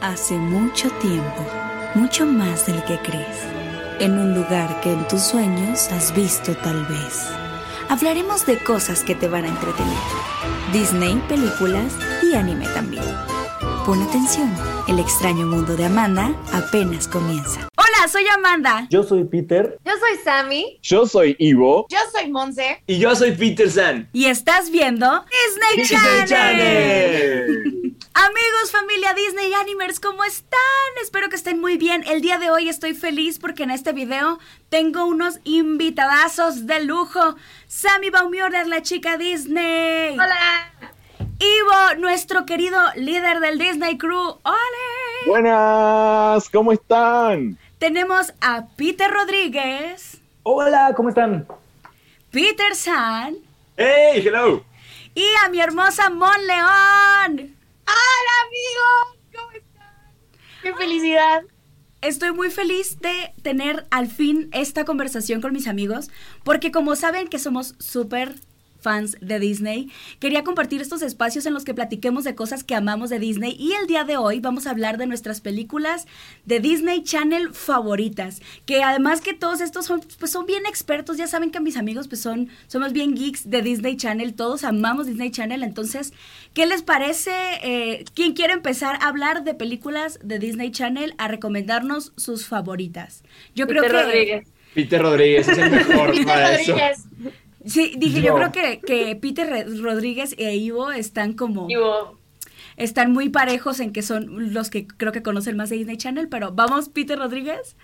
[0.00, 1.44] Hace mucho tiempo,
[1.96, 3.42] mucho más del que crees,
[3.98, 7.26] en un lugar que en tus sueños has visto tal vez.
[7.88, 9.98] Hablaremos de cosas que te van a entretener.
[10.72, 11.92] Disney, películas
[12.22, 13.02] y anime también.
[13.84, 14.54] Pon atención,
[14.86, 17.68] el extraño mundo de Amanda apenas comienza.
[17.98, 18.86] Hola, soy Amanda.
[18.90, 19.76] Yo soy Peter.
[19.84, 20.78] Yo soy Sammy.
[20.82, 21.84] Yo soy Ivo.
[21.90, 22.80] Yo soy Monse.
[22.86, 24.08] Y yo soy Peter San.
[24.12, 27.96] Y estás viendo Disney, Disney Channel.
[28.14, 30.60] Amigos, familia Disney Animers, ¿cómo están?
[31.02, 32.04] Espero que estén muy bien.
[32.06, 37.34] El día de hoy estoy feliz porque en este video tengo unos invitadazos de lujo.
[37.66, 40.12] Sammy Baumiorer, la chica Disney.
[40.12, 40.72] Hola.
[41.40, 44.38] Ivo, nuestro querido líder del Disney Crew.
[44.44, 45.26] ¡Ole!
[45.26, 47.58] Buenas, ¿cómo están?
[47.78, 51.46] Tenemos a Peter Rodríguez, Hola, ¿cómo están?
[52.30, 53.36] Peter San
[53.76, 54.64] ¡Hey, hello!
[55.14, 57.56] y a mi hermosa Mon León.
[57.86, 59.18] Hola, amigos.
[59.34, 60.12] ¿Cómo están?
[60.62, 61.42] Qué felicidad.
[62.00, 66.10] Estoy muy feliz de tener al fin esta conversación con mis amigos,
[66.44, 68.34] porque como saben que somos súper
[68.80, 73.10] fans de Disney, quería compartir estos espacios en los que platiquemos de cosas que amamos
[73.10, 76.06] de Disney y el día de hoy vamos a hablar de nuestras películas
[76.44, 81.26] de Disney Channel favoritas, que además que todos estos son, pues son bien expertos, ya
[81.26, 85.30] saben que mis amigos pues son, somos bien geeks de Disney Channel, todos amamos Disney
[85.30, 86.12] Channel, entonces,
[86.54, 87.32] ¿qué les parece?
[87.62, 93.22] Eh, ¿Quién quiere empezar a hablar de películas de Disney Channel, a recomendarnos sus favoritas?
[93.54, 94.02] Yo creo Peter que...
[94.04, 94.48] Rodríguez.
[94.74, 96.76] Peter Rodríguez es el mejor Peter para eso.
[97.68, 98.34] Sí, dije, yo Yo.
[98.36, 101.68] creo que, que Peter Rodríguez e Ivo están como...
[101.68, 102.16] Ivo.
[102.76, 106.28] Están muy parejos en que son los que creo que conocen más de Disney Channel,
[106.28, 107.76] pero vamos, Peter Rodríguez.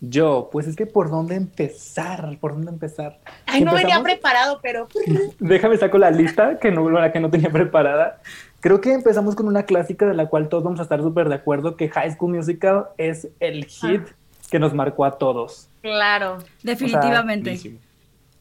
[0.00, 3.20] Yo, pues es que por dónde empezar, por dónde empezar.
[3.46, 4.88] Ay, no venía preparado, pero.
[5.38, 8.20] Déjame saco la lista que no, la que no tenía preparada.
[8.60, 11.36] Creo que empezamos con una clásica de la cual todos vamos a estar súper de
[11.36, 14.02] acuerdo, que High School Musical es el hit
[14.50, 15.68] que nos marcó a todos.
[15.82, 16.38] Claro.
[16.62, 17.50] Definitivamente.
[17.50, 17.78] Buenísimo.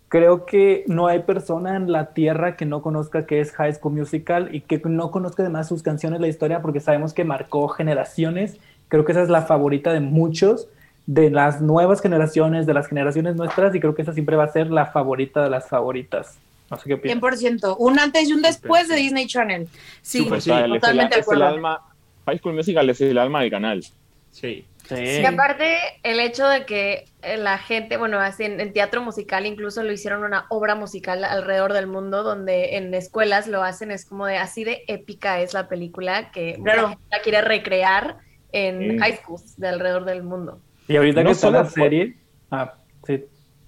[0.09, 3.93] Creo que no hay persona en la tierra que no conozca qué es High School
[3.93, 8.57] Musical y que no conozca además sus canciones, la historia, porque sabemos que marcó generaciones.
[8.87, 10.67] Creo que esa es la favorita de muchos,
[11.05, 14.51] de las nuevas generaciones, de las generaciones nuestras, y creo que esa siempre va a
[14.51, 16.39] ser la favorita de las favoritas.
[16.71, 17.21] No sé qué piensas.
[17.41, 17.75] 100%.
[17.77, 19.67] Un antes y un después de Disney Channel.
[20.01, 21.79] Sí, el- totalmente de acuerdo.
[22.25, 23.83] High School Musical es el alma del canal.
[24.31, 24.65] Sí.
[24.89, 25.21] Sí.
[25.21, 29.45] Y aparte, el hecho de que eh, la gente, bueno, así en, en teatro musical
[29.45, 34.03] incluso lo hicieron una obra musical alrededor del mundo, donde en escuelas lo hacen, es
[34.05, 36.89] como de así de épica es la película que Claro.
[36.89, 38.17] Gente la quiere recrear
[38.51, 38.97] en Sí.
[38.99, 40.59] high schools de alrededor del mundo.
[40.87, 42.15] Y ahorita No que está solo la fue- serie.
[42.49, 42.73] Ah,
[43.05, 43.23] sí,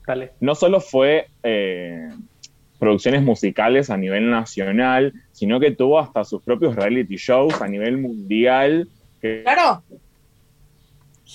[0.07, 0.31] dale.
[0.39, 2.09] No solo fue eh,
[2.79, 7.99] producciones musicales a nivel nacional, sino que tuvo hasta sus propios reality shows a nivel
[7.99, 8.87] mundial.
[9.21, 9.83] que- Claro.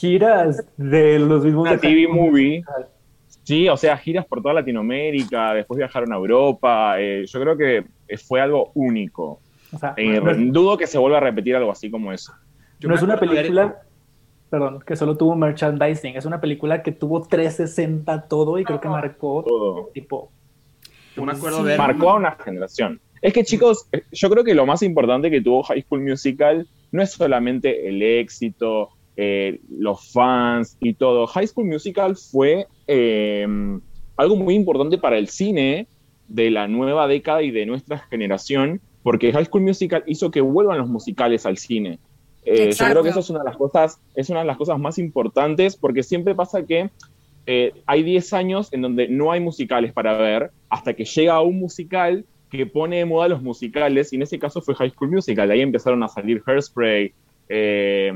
[0.01, 1.69] Giras de los mismos.
[1.69, 2.63] Una TV movie.
[3.45, 6.97] Sí, o sea, giras por toda Latinoamérica, después viajaron a Europa.
[7.01, 7.85] eh, yo creo que
[8.19, 9.41] fue algo único.
[9.73, 12.33] O sea, Eh, no, es- dudo que se vuelva a repetir algo así como eso.
[12.79, 13.81] Yo no es una de- película,
[14.51, 16.15] perdón, que solo tuvo merchandising.
[16.17, 19.91] Es una película que tuvo 360 todo y creo que marcó Todo.
[19.95, 20.31] tipo.
[21.17, 21.69] Yo me acuerdo Sí.
[21.69, 23.01] de Marcó a una generación.
[23.23, 26.69] Es que chicos, eh, yo creo que lo más importante que tuvo High School Musical
[26.93, 31.27] no es solamente el éxito, eh, los fans y todo.
[31.27, 33.47] High School Musical fue eh,
[34.17, 35.87] algo muy importante para el cine
[36.29, 40.79] de la nueva década y de nuestra generación, porque High School Musical hizo que vuelvan
[40.79, 41.99] los musicales al cine.
[42.45, 44.79] Eh, yo creo que eso es una de las cosas, es una de las cosas
[44.79, 46.91] más importantes, porque siempre pasa que
[47.47, 51.59] eh, hay 10 años en donde no hay musicales para ver, hasta que llega un
[51.59, 55.51] musical que pone de moda los musicales, y en ese caso fue High School Musical.
[55.51, 57.13] Ahí empezaron a salir Hairspray,
[57.49, 58.13] eh,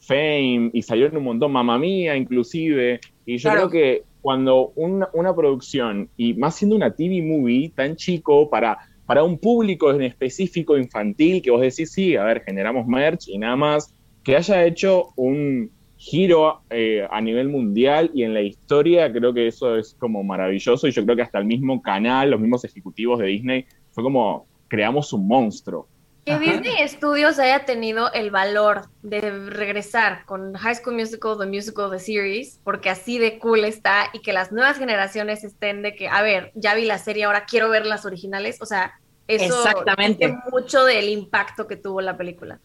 [0.00, 3.00] Fame, y salieron un montón, Mamma Mía inclusive.
[3.26, 3.68] Y yo Claro.
[3.68, 8.78] creo que cuando una, una producción, y más siendo una TV movie tan chico para,
[9.06, 13.38] para un público en específico infantil, que vos decís, sí, a ver, generamos merch y
[13.38, 13.94] nada más,
[14.24, 19.48] que haya hecho un giro eh, a nivel mundial y en la historia, creo que
[19.48, 23.18] eso es como maravilloso y yo creo que hasta el mismo canal, los mismos ejecutivos
[23.18, 25.88] de Disney, fue como creamos un monstruo.
[26.24, 26.40] Que Ajá.
[26.42, 31.98] Disney Studios haya tenido el valor de regresar con High School Musical, The Musical, The
[31.98, 36.20] Series, porque así de cool está y que las nuevas generaciones estén de que, a
[36.22, 38.60] ver, ya vi la serie, ahora quiero ver las originales.
[38.60, 38.92] O sea,
[39.26, 40.26] eso Exactamente.
[40.26, 42.58] dice mucho del impacto que tuvo la película.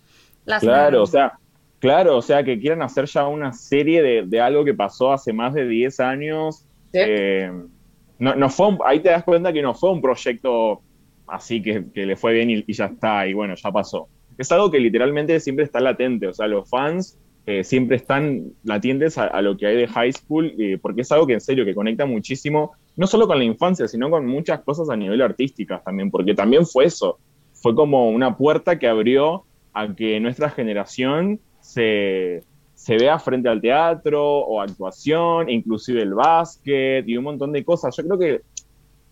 [0.46, 1.34] Las Claro, o sea,
[1.80, 5.32] claro, o sea, que quieran hacer ya una serie de, de algo que pasó hace
[5.32, 6.66] más de 10 años.
[6.92, 7.00] Sí.
[7.02, 7.52] eh,
[8.20, 10.82] no, no fue un- ahí te das cuenta que no fue un proyecto
[11.28, 14.08] así que, le fue bien y, ya está, y bueno, ya pasó.
[14.38, 19.18] es algo que literalmente siempre está latente, o sea, los fans eh, siempre están latientes
[19.18, 21.76] a, lo que hay de high school, eh, porque es algo que en serio, que
[21.76, 26.10] conecta muchísimo, no solo con la infancia, sino con muchas cosas a nivel artísticas también,
[26.10, 27.20] porque también fue eso,
[27.54, 29.44] fue como una puerta que abrió
[29.74, 32.44] a que nuestra generación se,
[32.76, 37.96] se vea frente al teatro o actuación, inclusive el básquet y un montón de cosas.
[37.96, 38.42] Yo creo que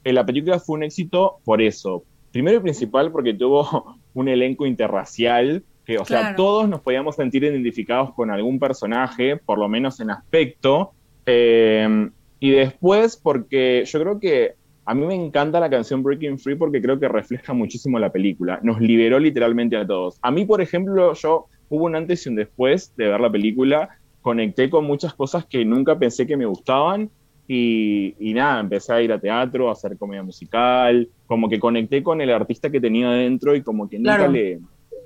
[0.03, 2.03] la película fue un éxito por eso.
[2.31, 6.27] Primero y principal porque tuvo un elenco interracial, que, o Claro.
[6.27, 10.91] sea, todos nos podíamos sentir identificados con algún personaje, por lo menos en aspecto.
[11.25, 12.09] Eh,
[12.39, 14.55] y después porque yo creo que
[14.85, 18.59] a mí me encanta la canción Breaking Free porque creo que refleja muchísimo la película.
[18.63, 20.17] Nos liberó literalmente a todos.
[20.21, 23.89] A mí, por ejemplo, yo hubo un antes y un después de ver la película.
[24.21, 27.09] Conecté con muchas cosas que nunca pensé que me gustaban.
[27.53, 31.09] Y, y nada, empecé a ir a teatro, a hacer comedia musical.
[31.27, 34.31] Como que conecté con el artista que tenía dentro y como que nunca Claro.
[34.31, 34.59] le.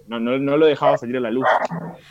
[0.07, 1.47] No, no, no lo dejaba salir a la luz.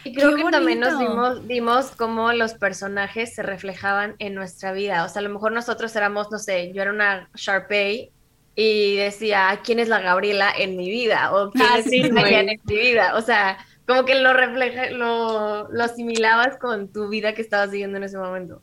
[0.02, 1.10] Y creo Qué que también nos bonito.
[1.12, 5.04] dimos, dimos cómo los personajes se reflejaban en nuestra vida.
[5.04, 8.10] O sea, a lo mejor nosotros éramos, no sé, yo era una Sharpay
[8.56, 11.32] y decía, ¿quién es la Gabriela en mi vida?
[11.32, 13.12] O ¿quién Ah, es sí, en mi vida?
[13.16, 17.98] O sea, como que lo refleja, lo, lo asimilabas con tu vida que estabas viviendo
[17.98, 18.60] en ese momento.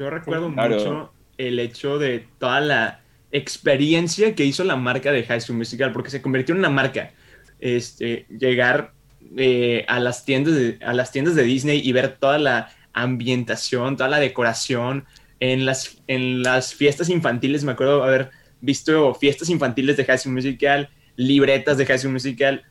[0.00, 0.76] Yo recuerdo Claro.
[0.76, 3.00] mucho el hecho de toda la
[3.32, 7.12] experiencia que hizo la marca de High School Musical, porque se convirtió en una marca.
[7.60, 8.94] Este, llegar
[9.36, 13.98] eh, a, las tiendas de, a las tiendas de Disney y ver toda la ambientación,
[13.98, 15.04] toda la decoración.
[15.38, 18.30] En las, en las fiestas infantiles, me acuerdo haber
[18.62, 22.62] visto fiestas infantiles de High School Musical, libretas de High School Musical,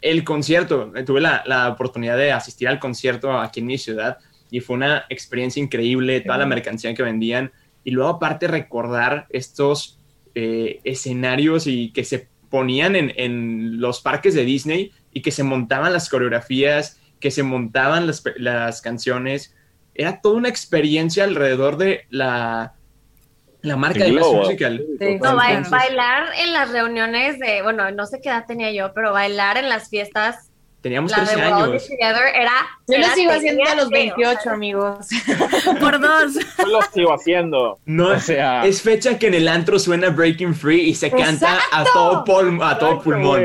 [0.00, 0.92] el concierto.
[0.94, 4.18] eh, Tuve la, la oportunidad de asistir al concierto aquí en mi ciudad
[4.50, 7.52] y fue una experiencia increíble, toda la mercancía que vendían
[7.84, 9.98] y luego aparte recordar estos
[10.34, 15.42] eh, escenarios y que se ponían en, en, los parques de Disney y que se
[15.42, 19.54] montaban las coreografías, que se montaban las, las canciones.
[19.94, 22.74] Era toda una experiencia alrededor de la,
[23.62, 24.12] la marca de.
[24.12, 24.84] High Musical.
[24.98, 25.18] Sí.
[25.20, 29.56] No, bailar en las reuniones de, bueno, no sé qué edad tenía yo, pero bailar
[29.56, 30.47] en las fiestas,
[30.80, 31.82] Teníamos la de 13 We're All años.
[31.88, 32.52] Together era...
[32.86, 35.06] Yo era lo sigo haciendo a los tenía que, o sea, 28, amigos.
[35.80, 36.34] Por dos.
[36.58, 37.78] Yo lo sigo haciendo.
[37.84, 41.58] No, O sea, es fecha que en el antro suena Breaking Free y se canta
[41.72, 43.42] a todo, pul- a todo Exacto, pulmón.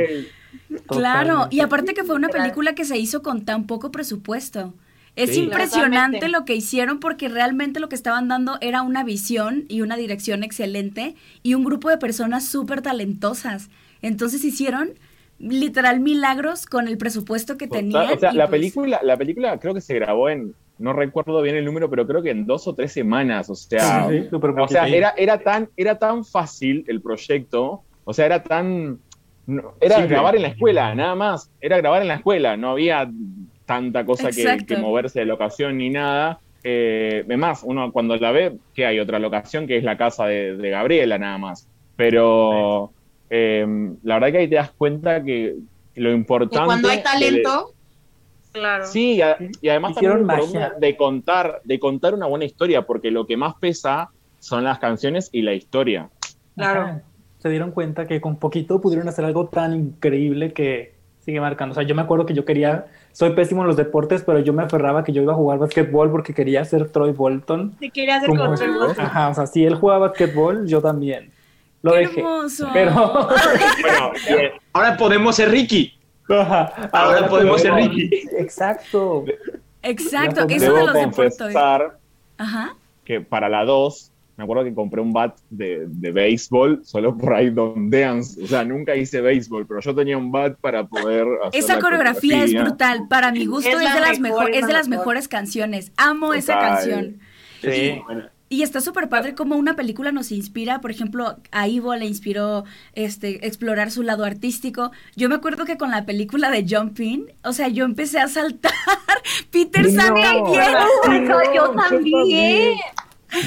[0.88, 1.56] Claro, Totalmente.
[1.56, 4.74] y aparte que fue una película que se hizo con tan poco presupuesto.
[5.16, 5.42] Es Sí.
[5.42, 6.28] impresionante Totalmente.
[6.30, 10.44] lo que hicieron porque realmente lo que estaban dando era una visión y una dirección
[10.44, 13.70] excelente y un grupo de personas súper talentosas.
[14.02, 14.92] Entonces hicieron
[15.44, 18.14] literal milagros con el presupuesto que tenían.
[18.14, 21.56] O sea, la pues, película, la película creo que se grabó en, no recuerdo bien
[21.56, 23.50] el número, pero creo que en dos o tres semanas.
[23.50, 27.84] O sea, Sí, sí, súper o sea, era, era tan, era tan fácil el proyecto,
[28.06, 29.00] o sea, era tan,
[29.46, 33.10] no, era grabar en la escuela, nada más, era grabar en la escuela, no había
[33.66, 36.40] tanta cosa que moverse de locación ni nada.
[36.66, 40.56] Eh, además, uno cuando la ve, que hay otra locación que es la casa de,
[40.56, 41.68] de Gabriela nada más.
[41.98, 42.92] Pero
[43.36, 43.66] eh,
[44.04, 45.56] la verdad que ahí te das cuenta que
[45.96, 46.66] lo Que importante...
[46.66, 47.72] cuando hay de- talento,
[48.52, 48.86] Claro.
[48.86, 53.10] Sí, y, a- y además Hicieron también de contar, de contar una buena historia, porque
[53.10, 56.10] lo que más pesa son las canciones y la historia.
[56.56, 56.82] claro.
[56.82, 57.02] Ajá.
[57.40, 61.74] Se dieron cuenta que con poquito pudieron hacer algo tan increíble que sigue marcando.
[61.74, 64.54] O sea, yo me acuerdo que yo quería, soy pésimo en los deportes, pero yo
[64.54, 67.72] me aferraba que yo iba a jugar basquetbol porque quería ser Troy Bolton.
[67.80, 68.54] Te quería hacer Como-.
[68.98, 71.33] Ajá, o sea, si él jugaba basquetbol, yo también.
[71.84, 72.20] Lo ¡Qué dejé.
[72.22, 72.70] hermoso!
[72.74, 72.94] Pero
[73.82, 75.94] Bueno, Ahora podemos ser Ricky.
[76.30, 78.10] Ahora podemos ser Ricky.
[78.38, 79.26] Exacto.
[79.84, 81.38] Exacto, eso de debo los deportes.
[81.38, 81.98] confesar
[82.38, 82.76] Ajá.
[83.04, 87.34] que para la 2, me acuerdo que compré un bat de, de béisbol solo por
[87.34, 88.38] ahí dondeans.
[88.42, 91.82] O sea, nunca hice béisbol, pero yo tenía un bat para poder hacer Esa la
[91.82, 93.08] coreografía es brutal.
[93.10, 95.06] Para mi gusto Es es, la de las mejor, mejor, es de las mejor.
[95.06, 95.92] mejores canciones.
[95.98, 97.20] Amo esa canción.
[97.62, 98.02] Sí.
[98.54, 102.66] Y está súper padre cómo una película nos inspira, por ejemplo, a Ivo le inspiró
[102.94, 104.92] este, explorar su lado artístico.
[105.16, 108.72] Yo me acuerdo que con la película de Jumping, o sea, yo empecé a saltar.
[109.52, 110.00] Peter No.
[110.00, 111.24] San también.
[111.24, 112.78] Eso, yo también.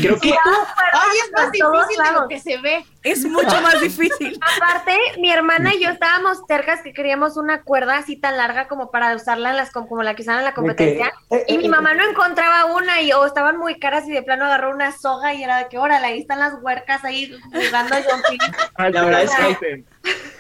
[0.00, 2.84] Creo que Ay, es más difícil de lo que se ve.
[3.02, 4.38] Es mucho más difícil.
[4.56, 8.90] Aparte, mi hermana y yo estábamos tercas que queríamos una cuerda así tan larga como
[8.90, 11.12] para usarla en las com- como la que usaban en la competencia.
[11.30, 14.22] De que- Y mi mamá no encontraba una y o estaban muy caras y de
[14.22, 17.94] plano agarró una soga y era de que órale, ahí están las huercas ahí jugando
[17.94, 18.38] a jumping.
[18.92, 19.84] La verdad es que-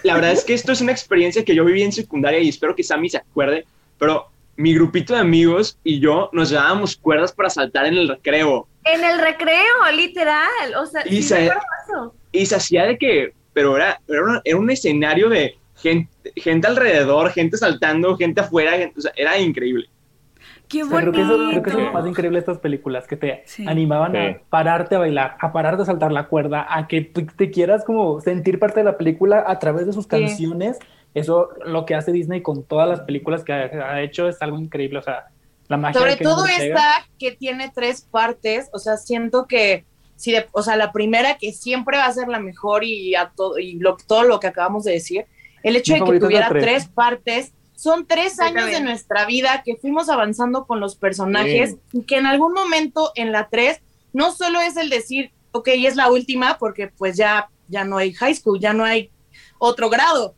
[0.02, 2.74] la verdad es que esto es una experiencia que yo viví en secundaria y espero
[2.76, 3.64] que Sammy se acuerde,
[3.98, 8.66] pero mi grupito de amigos y yo nos llevábamos cuerdas para saltar en el recreo
[8.84, 10.74] En el recreo, literal.
[10.78, 11.50] O sea, Y sí se-
[12.32, 16.66] y se hacía de que, pero era, era, un- era un escenario de gente, gente
[16.66, 19.88] alrededor, gente saltando, gente afuera, gente- o sea, era increíble.
[20.68, 22.58] Qué O sea, creo, que eso, creo que eso es lo más increíble de estas
[22.58, 23.64] películas, que te Sí.
[23.68, 24.18] animaban Sí.
[24.18, 27.84] a pararte a bailar, a pararte a saltar la cuerda, a que tú te quieras
[27.84, 30.78] como sentir parte de la película a través de sus canciones.
[31.16, 34.58] Eso lo que hace Disney con todas las películas que ha, ha hecho es algo
[34.58, 34.98] increíble.
[34.98, 35.28] O sea,
[35.66, 40.46] la magia Sobre todo esta que tiene tres partes, o sea, siento que si de-
[40.52, 43.78] o sea, la primera que siempre va a ser la mejor y a todo y
[43.78, 45.24] lo, todo lo que acabamos de decir,
[45.62, 46.62] el hecho Mi de que tuviera tres.
[46.62, 52.02] tres partes, son tres años de nuestra vida que fuimos avanzando con los personajes y
[52.02, 53.80] que en algún momento en la tres
[54.12, 58.12] no solo es el decir, ok, es la última porque pues ya, ya no hay
[58.12, 59.10] high school, ya no hay
[59.58, 60.34] otro grado.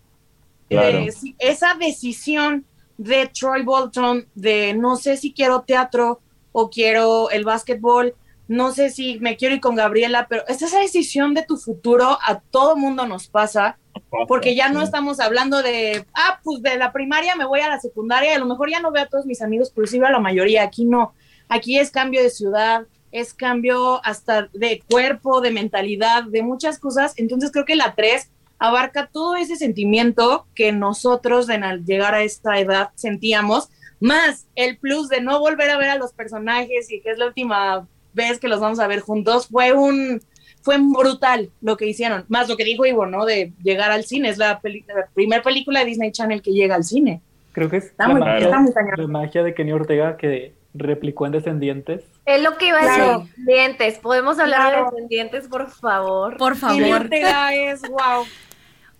[0.68, 0.98] Claro.
[0.98, 2.66] Eh, esa decisión
[2.98, 6.20] de Troy Bolton de no sé si quiero teatro
[6.52, 8.14] o quiero el básquetbol,
[8.48, 12.18] no sé si me quiero ir con Gabriela, pero es esa decisión de tu futuro
[12.26, 13.78] a todo mundo nos pasa,
[14.26, 17.78] porque ya no estamos hablando de, ah, pues de la primaria me voy a la
[17.78, 20.12] secundaria, a lo mejor ya no veo a todos mis amigos, pero sí veo a
[20.12, 21.12] la mayoría, aquí no,
[21.48, 27.14] aquí es cambio de ciudad, es cambio hasta de cuerpo, de mentalidad, de muchas cosas,
[27.18, 32.23] entonces creo que la 3 abarca todo ese sentimiento que nosotros en al llegar a
[32.23, 33.69] esta edad sentíamos,
[34.00, 37.27] más el plus de no volver a ver a los personajes y que es la
[37.27, 40.21] última vez que los vamos a ver juntos, fue un
[40.61, 43.25] fue brutal lo que hicieron, más lo que dijo Ivo, ¿no?
[43.25, 46.85] De llegar al cine, es la, la primera película de Disney Channel que llega al
[46.85, 47.23] cine.
[47.53, 50.53] Creo que es Está la, muy, magia, está muy la magia de Kenny Ortega que
[50.75, 52.05] replicó en Descendientes.
[52.27, 52.97] Es lo que iba a decir.
[53.03, 53.19] Claro.
[53.37, 53.99] Descendientes.
[53.99, 54.77] ¿Podemos hablar Claro.
[54.79, 56.37] de descendientes, por favor?
[56.37, 57.00] Por Kenny favor.
[57.03, 58.25] Ortega es wow.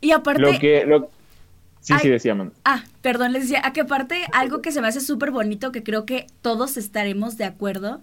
[0.01, 1.11] Y aparte, Lo que, lo...
[1.81, 2.53] Sí, sí, decía, man.
[2.65, 5.83] Ah, perdón, les decía, a que aparte algo que se me hace súper bonito, que
[5.83, 8.03] creo que todos estaremos de acuerdo,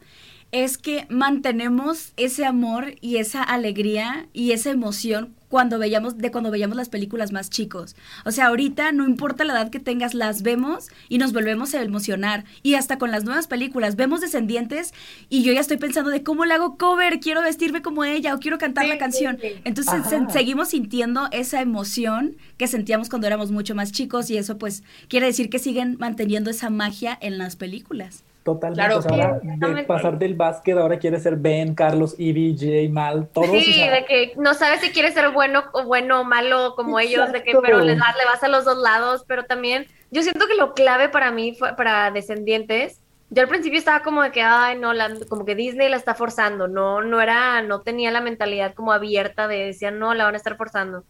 [0.52, 6.52] es que mantenemos ese amor y esa alegría y esa emoción cuando veíamos, de cuando
[6.52, 7.96] veíamos las películas más chicos.
[8.26, 11.82] O sea, ahorita no importa la edad que tengas, las vemos y nos volvemos a
[11.82, 12.44] emocionar.
[12.62, 14.94] Y hasta con las nuevas películas, vemos Descendientes
[15.30, 18.40] y yo ya estoy pensando de cómo le hago cover, quiero vestirme como ella o
[18.40, 19.38] quiero cantar Sí, la canción.
[19.42, 19.62] sí, sí.
[19.64, 24.58] Entonces se- seguimos sintiendo esa emoción que sentíamos cuando éramos mucho más chicos y eso
[24.58, 28.26] pues quiere decir que siguen manteniendo esa magia en las películas.
[28.46, 28.80] Totalmente.
[28.80, 32.56] Claro, o sea, ahora, sí, de pasar del básquet, ahora quiere ser Ben, Carlos, Ivy,
[32.60, 33.50] Jay, Mal, todos.
[33.50, 36.76] o Sí, sea, de que no sabes si quieres ser bueno o bueno o malo
[36.76, 39.88] como ellos, de que pero le vas, le vas a los dos lados, pero también
[40.12, 43.02] yo siento que lo clave para mí fue para descendientes.
[43.30, 46.14] Yo al principio estaba como de que ay no, la- como que Disney la está
[46.14, 50.36] forzando, no no era no tenía la mentalidad como abierta de decían no, la van
[50.36, 51.04] a estar forzando.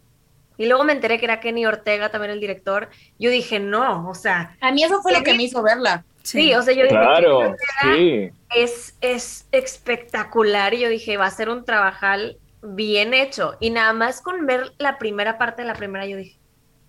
[0.58, 2.90] Y luego me enteré que era Kenny Ortega también el director.
[3.20, 6.06] Yo dije, "No, o sea, A mí eso fue lo que me hizo verla.
[6.26, 8.30] Sí, o sea, yo dije, Claro, sí.
[8.56, 13.56] es, es espectacular y yo dije, va a ser un trabajal bien hecho.
[13.60, 16.38] Y nada más con ver la primera parte de la primera, yo dije,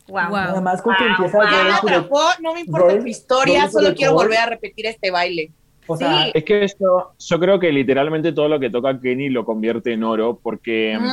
[0.08, 0.28] wow.
[0.28, 0.36] Wow.
[0.36, 1.46] Nada más con que empieza wow.
[1.46, 5.52] To the- atrapó, no me importa tu historia, solo quiero volver a repetir este baile.
[5.88, 6.30] O sea, Sí.
[6.34, 10.02] Es que yo, yo creo que literalmente todo lo que toca Kenny lo convierte en
[10.02, 11.08] oro, porque, Mm.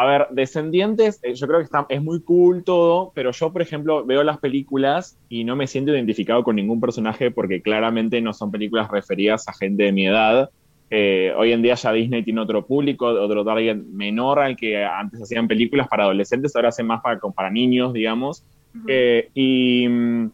[0.00, 3.62] A ver, Descendientes, eh, yo creo que está, es muy cool todo, pero yo, por
[3.62, 8.32] ejemplo, veo las películas y no me siento identificado con ningún personaje porque claramente no
[8.32, 10.50] son películas referidas a gente de mi edad.
[10.90, 15.20] Eh, hoy en día ya Disney tiene otro público, otro target menor al que antes
[15.20, 18.44] hacían películas para adolescentes, ahora hacen más para, para niños, digamos.
[18.86, 20.30] Eh, y mm,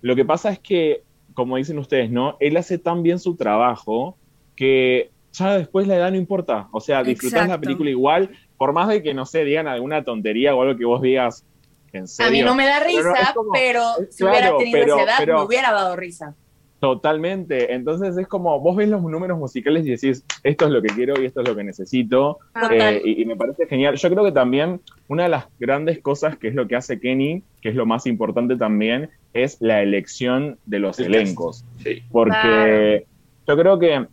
[0.00, 1.04] lo que pasa es que,
[1.34, 2.36] como dicen ustedes, ¿no?
[2.40, 4.16] Él hace tan bien su trabajo
[4.56, 6.68] que ya después la edad no importa.
[6.72, 10.54] O sea, disfrutás la película igual, por más de que, no sé, digan alguna tontería
[10.54, 11.44] o algo que vos digas,
[11.92, 12.28] ¿en serio?
[12.28, 14.78] A mí no me da risa, Pero no, es como- pero si claro, hubiera tenido
[14.80, 16.34] pero- esa edad, pero- me hubiera dado risa.
[16.80, 17.72] Totalmente.
[17.72, 21.14] Entonces es como, vos ves los números musicales y decís, esto es lo que quiero
[21.20, 22.40] y esto es lo que necesito.
[22.70, 23.96] Eh, y, y me parece genial.
[23.96, 27.42] Yo creo que también una de las grandes cosas que es lo que hace Kenny,
[27.62, 31.64] que es lo más importante también, es la elección de los El elencos.
[31.82, 32.02] Sí.
[32.12, 33.06] Porque
[33.48, 34.06] yo creo que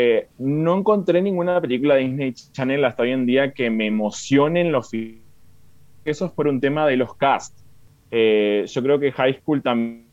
[0.00, 4.70] eh, no encontré ninguna película de Disney Channel hasta hoy en día que me emocionen
[4.70, 4.90] los
[6.04, 7.58] Eso es por un tema de los cast.
[8.12, 10.06] Eh, yo creo que High School también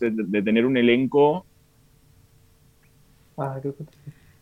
[0.00, 1.44] de, de tener un elenco
[3.38, 3.84] ah, creo que-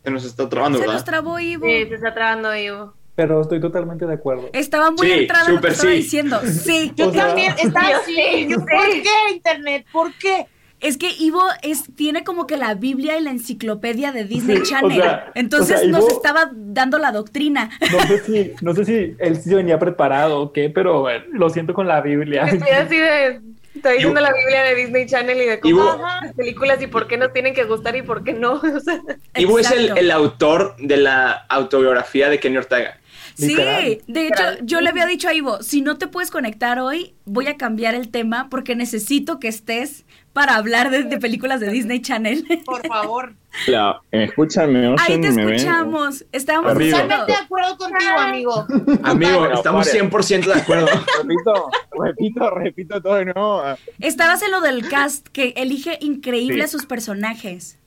[0.05, 0.95] Se nos está trabando, Se ¿verdad?
[0.95, 1.67] nos trabó Ivo.
[1.67, 2.93] Sí, se está trabando Ivo.
[3.15, 4.51] pero estoy totalmente de acuerdo.
[4.53, 6.41] Estaba muy Sí, entrada lo que estaba diciendo.
[6.45, 6.93] Sí.
[6.97, 8.47] Yo O sea- también estaba así.
[8.55, 9.87] ¿Por qué internet?
[9.93, 10.47] ¿Por qué?
[10.81, 14.63] Es que Ivo es, tiene como que la Biblia y la enciclopedia de Disney Sí,
[14.63, 15.01] o Channel.
[15.03, 17.71] sea, Entonces o sea, nos estaba dando la doctrina.
[17.91, 21.49] No sé si, no sé si él sí venía preparado o qué, pero bueno, lo
[21.49, 22.45] siento con la Biblia.
[22.45, 23.41] Estoy así de.
[23.75, 27.09] Está diciendo la Biblia de Disney Channel y de cómo Ivo- las películas y por
[27.09, 28.53] qué nos tienen que gustar y por qué no.
[28.63, 29.01] O sea,
[29.37, 33.01] Ivo es el, el autor de la autobiografía de Kenny Ortega.
[33.37, 37.15] Sí, de hecho, yo le había dicho a Ivo, si no te puedes conectar hoy,
[37.25, 41.71] voy a cambiar el tema porque necesito que estés para hablar de, de películas de
[41.71, 42.45] Disney Channel.
[42.67, 43.33] Por favor.
[43.69, 44.71] La- ¿Me escuchan?
[44.73, 44.97] ¿Me oyen?
[45.01, 46.25] Ahí te escuchamos.
[46.33, 48.67] Diciendo- Totalmente de acuerdo contigo, amigo.
[49.05, 50.01] Amigo, estamos pare.
[50.03, 50.87] 100% de acuerdo.
[51.23, 51.71] Repito,
[52.05, 53.63] repito, repito todo de nuevo.
[54.01, 56.61] Estabas en lo del cast que elige increíble Sí.
[56.63, 57.79] a sus personajes.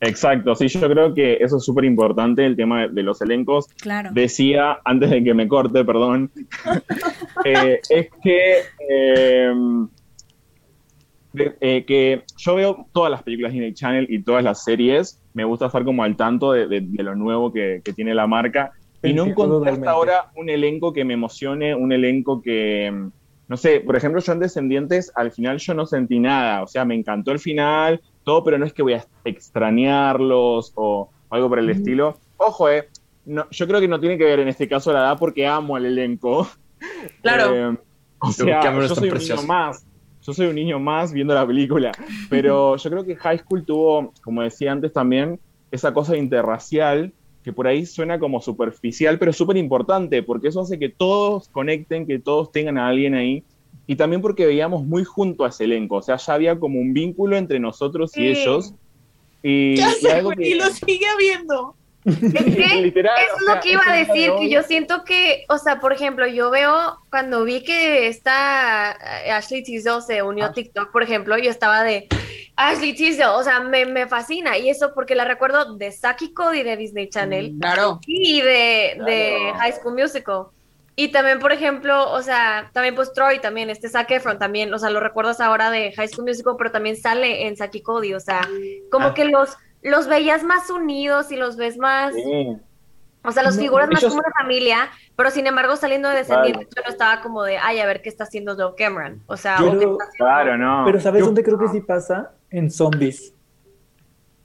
[0.00, 3.66] Exacto, sí, yo creo que eso es súper importante, el tema de, de los elencos.
[3.80, 4.10] Claro.
[4.12, 6.30] Decía, antes de que me corte, perdón,
[7.44, 9.52] eh, es que, eh,
[11.60, 15.44] eh, que yo veo todas las películas de Disney Channel y todas las series, me
[15.44, 18.72] gusta estar como al tanto de, de- de lo nuevo que, que tiene la marca.
[19.02, 22.92] Y no encontré hasta ahora un elenco que me emocione, un elenco que,
[23.46, 26.84] no sé, por ejemplo, yo en Descendientes, al final yo no sentí nada, o sea,
[26.84, 31.58] me encantó el final, todo, pero no es que voy a extrañarlos o algo por
[31.58, 32.18] el estilo.
[32.38, 32.88] Ojo, eh,
[33.24, 35.76] no, yo creo que no tiene que ver en este caso la edad porque amo
[35.76, 36.48] al elenco.
[37.22, 37.52] Claro.
[37.54, 37.76] Eh,
[38.20, 39.86] o sea, yo soy un niño más.
[40.28, 41.90] Yo soy un niño más viendo la película.
[42.28, 47.50] Pero yo creo que High School tuvo, como decía antes también, esa cosa interracial que
[47.50, 52.18] por ahí suena como superficial, pero súper importante, porque eso hace que todos conecten, que
[52.18, 53.42] todos tengan a alguien ahí.
[53.86, 55.96] Y también porque veíamos muy junto a ese elenco.
[55.96, 58.40] O sea, ya había como un vínculo entre nosotros y Sí.
[58.42, 58.74] ellos.
[59.42, 61.74] Y, Ya y algo güey, y lo sigue viendo.
[62.04, 62.28] Es que
[62.82, 65.92] Literal, es sea, lo que iba a decir, que yo siento que, o sea, por
[65.92, 70.48] ejemplo, yo veo cuando vi que esta eh, Ashley Tisdale se unió Ah.
[70.48, 72.06] a TikTok, por ejemplo, yo estaba de
[72.56, 76.62] Ashley Tisdale, o sea, me, me fascina, y eso porque la recuerdo de Saki Cody
[76.62, 78.00] de Disney Channel Claro.
[78.06, 79.58] y de, de Claro.
[79.58, 80.42] High School Musical.
[80.96, 84.78] Y también, por ejemplo, o sea, también pues Troy también, este Zac Efron también, o
[84.80, 88.20] sea, lo recuerdas ahora de High School Musical, pero también sale en Saki Cody, o
[88.20, 88.40] sea,
[88.90, 89.14] como Ah.
[89.14, 89.50] que los,
[89.82, 92.14] los veías más unidos y los ves más...
[92.14, 92.56] Sí.
[93.24, 96.16] O sea, los No, figuras más ellos- como una familia, pero sin embargo, saliendo de
[96.16, 99.22] Descendientes, yo no estaba como de, ay, a ver qué está haciendo Joe Cameron.
[99.26, 100.82] O sea, Yo o qué creo- está haciendo- Claro, no.
[100.86, 102.30] Pero ¿sabes Yo- dónde creo que sí pasa?
[102.50, 103.34] En zombies.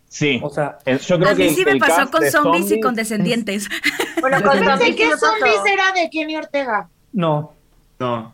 [0.10, 0.40] sí.
[0.44, 3.67] O sea, Yo creo A mí que sí me pasó con zombies y con descendientes.
[4.22, 5.26] Bueno, Yo con zombies Pensé que pasó.
[5.28, 6.89] Zombies era de Kenny Ortega.
[7.13, 7.54] no.
[8.00, 8.34] No.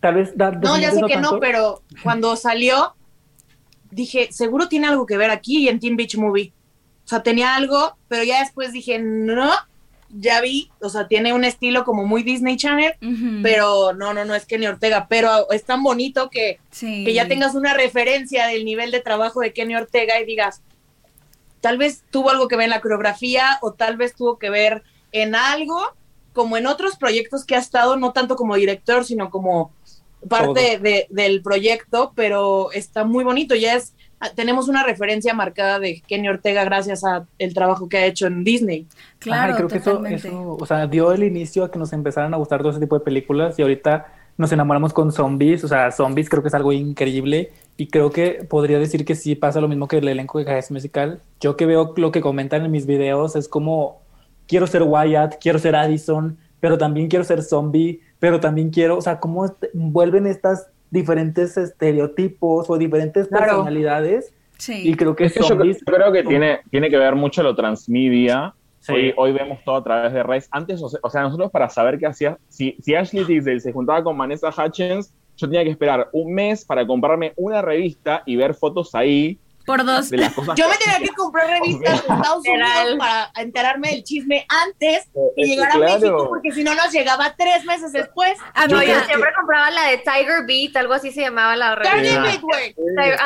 [0.00, 0.36] Tal vez.
[0.36, 2.93] da- No, ya sé que no, pero cuando salió,
[3.94, 6.52] dije, seguro tiene algo que ver aquí y en Teen Beach Movie.
[7.04, 9.50] O sea, tenía algo, pero ya después dije, no,
[10.16, 12.94] ya vi, o sea, tiene un estilo como muy Disney Channel,
[13.42, 17.04] pero no, no, no es Kenny Ortega, pero es tan bonito que, Sí.
[17.04, 20.62] que ya tengas una referencia del nivel de trabajo de Kenny Ortega y digas,
[21.60, 24.82] tal vez tuvo algo que ver en la coreografía o tal vez tuvo que ver
[25.12, 25.80] en algo,
[26.32, 29.72] como en otros proyectos que ha estado, no tanto como director, sino como
[30.28, 33.94] parte de- del proyecto, pero está muy bonito, ya es,
[34.34, 38.42] tenemos una referencia marcada de Kenny Ortega gracias a el trabajo que ha hecho en
[38.44, 38.86] Disney.
[39.18, 40.28] Claro, Ajá, y creo que eso, totalmente.
[40.28, 42.98] eso, o sea, dio el inicio a que nos empezaran a gustar todo ese tipo
[42.98, 44.06] de películas y ahorita
[44.36, 48.44] nos enamoramos con zombies, o sea, zombies creo que es algo increíble y creo que
[48.48, 51.20] podría decir que sí pasa lo mismo que el elenco de School Musical.
[51.40, 54.00] Yo que veo lo que comentan en mis videos es como,
[54.48, 59.02] quiero ser Wyatt, quiero ser Addison, pero también quiero ser zombie, pero también quiero, o
[59.02, 63.44] sea, cómo vuelven estas diferentes estereotipos o diferentes Claro.
[63.44, 64.88] personalidades Sí.
[64.88, 65.76] y creo que Es que yo, zombies...
[65.86, 68.54] yo creo que tiene, tiene que ver mucho lo transmedia.
[68.80, 68.94] Sí.
[68.94, 70.48] Hoy, hoy vemos todo a través de redes.
[70.52, 73.74] Antes, o sea, o sea, nosotros para saber qué hacía, si, si Ashley Tisdale se
[73.74, 78.36] juntaba con Vanessa Hutchins, yo tenía que esperar un mes para comprarme una revista y
[78.36, 80.10] ver fotos ahí Por dos.
[80.10, 82.44] Yo me tenía que comprar revistas de Estados.
[82.46, 85.78] Unidos para enterarme del chisme antes Es y que llegar a.
[85.78, 88.38] México, porque si no nos llegaba tres meses después.
[88.54, 91.56] A No, mí yo ya- siempre compraba la de Tiger Beat, algo así se llamaba
[91.56, 92.20] la revista.
[92.22, 92.74] Beat, güey.
[92.74, 93.18] Tiger-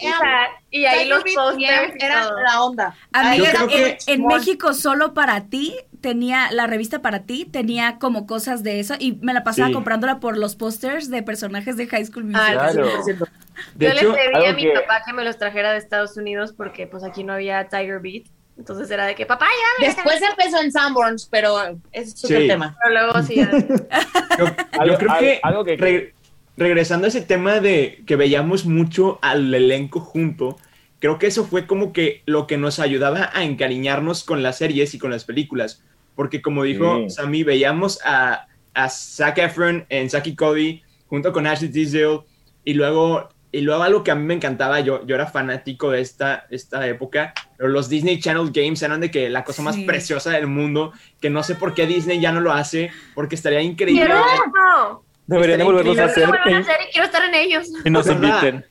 [0.00, 2.96] sea, y ahí Tiger los posters era la onda.
[3.12, 4.26] A mí era que- en.
[4.26, 9.12] México solo para ti tenía la revista para ti tenía como cosas de eso y
[9.20, 9.74] me la pasaba Sí.
[9.74, 12.72] comprándola por los pósters de personajes de High School Ah, Musical.
[13.04, 13.26] Claro.
[13.54, 13.72] 100%.
[13.74, 16.16] De yo hecho, le pedí a mi que- papá que me los trajera de Estados
[16.16, 18.24] Unidos porque pues aquí no había Tiger Beat.
[18.58, 19.46] Entonces era de que, papá,
[19.80, 21.56] ya, Después empezó en Sanborns, pero
[21.90, 22.46] es otro Sí.
[22.46, 22.76] tema.
[22.82, 23.36] pero luego sí.
[23.36, 23.50] ya.
[24.38, 26.14] yo, yo Algo- creo que, algo que- re-
[26.56, 30.58] regresando a ese tema de que veíamos mucho al elenco junto,
[30.98, 34.92] creo que eso fue como que lo que nos ayudaba a encariñarnos con las series
[34.94, 35.82] y con las películas.
[36.14, 37.10] Porque como dijo Sí.
[37.10, 42.20] Sammy, veíamos a, a Zac Efron en Saki Cody junto con Ashley Tisdale
[42.64, 46.00] y luego, y luego algo que a mí me encantaba, yo, yo era fanático de
[46.00, 49.84] esta, esta época, pero los Disney Channel Games eran de que la cosa más Sí.
[49.84, 53.60] preciosa del mundo, que no sé por qué Disney ya no lo hace, porque estaría
[53.60, 54.04] increíble.
[54.04, 55.04] Eso.
[55.26, 57.68] Deberían de volverlos a hacer a y- hacer y quiero estar en ellos.
[57.84, 58.22] y nos ¿Verdad?
[58.42, 58.66] inviten.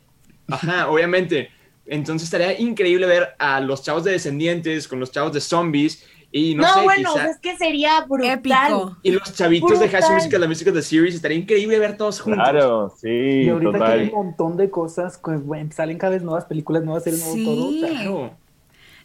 [0.50, 1.52] Ajá, obviamente.
[1.86, 6.56] Entonces estaría increíble ver a los chavos de Descendientes con los chavos de Zombies Y
[6.56, 8.32] no, No, sé, bueno, quizá- es que sería brutal.
[8.72, 8.98] Épico.
[9.04, 10.13] Y los chavitos de Brutal.
[10.13, 12.41] Musical, la música de Series, estaría increíble ver todos juntos.
[12.41, 16.24] Claro, sí, Y ahorita que hay un montón de cosas, que, bueno, salen cada vez
[16.24, 17.46] nuevas películas, nuevas series, nuevos Sí.
[17.46, 17.88] todo.
[17.89, 18.38] Claro.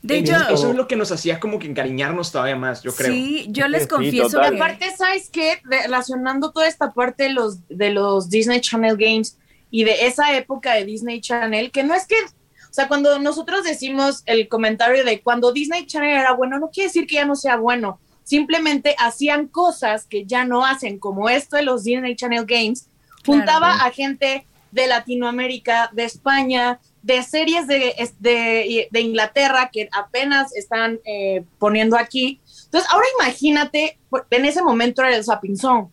[0.02, 3.10] De hecho, eso es lo que nos hacía como que encariñarnos todavía más, yo creo.
[3.12, 4.50] sí, yo les Sí, confieso total.
[4.52, 4.56] que...
[4.58, 5.58] Aparte, ¿sabes qué?
[5.64, 9.36] Relacionando toda esta parte de los, de los Disney Channel Games
[9.68, 12.14] y de esa época de Disney Channel, que no es que,
[12.76, 17.06] sea, cuando nosotros decimos el comentario de cuando Disney Channel era bueno, no quiere decir
[17.06, 21.62] que ya no sea bueno, simplemente hacían cosas que ya no hacen, como esto de
[21.62, 22.88] los Disney Channel Games,
[23.24, 23.88] juntaba Claro.
[23.88, 31.00] a gente de Latinoamérica, de España, de series de, de, de Inglaterra que apenas están
[31.04, 32.40] eh, poniendo aquí.
[32.64, 33.98] Entonces, ahora imagínate,
[34.30, 35.88] en ese momento era el Zapping Song.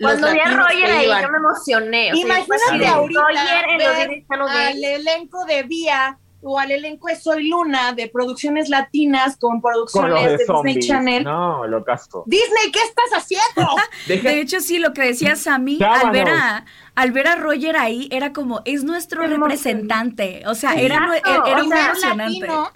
[0.00, 1.22] Cuando vi a Roger ahí, iban.
[1.22, 2.12] yo me emocioné.
[2.12, 7.48] o Imagínate de ahorita Roger ver al elenco de Vía o al elenco de Soy
[7.48, 10.78] Luna de producciones latinas con producciones de, de Disney.
[10.80, 11.24] Channel.
[11.24, 12.22] No, lo caso.
[12.26, 13.74] Disney, ¿qué estás haciendo?
[14.06, 16.04] De hecho, sí, lo que decía Sammy, Llámanos.
[16.04, 19.42] al ver, a, al ver a Roger ahí, era como, es nuestro Qué emoción.
[19.50, 20.42] representante.
[20.46, 21.46] O sea, era, Exacto.
[21.46, 22.70] era O muy sea, latino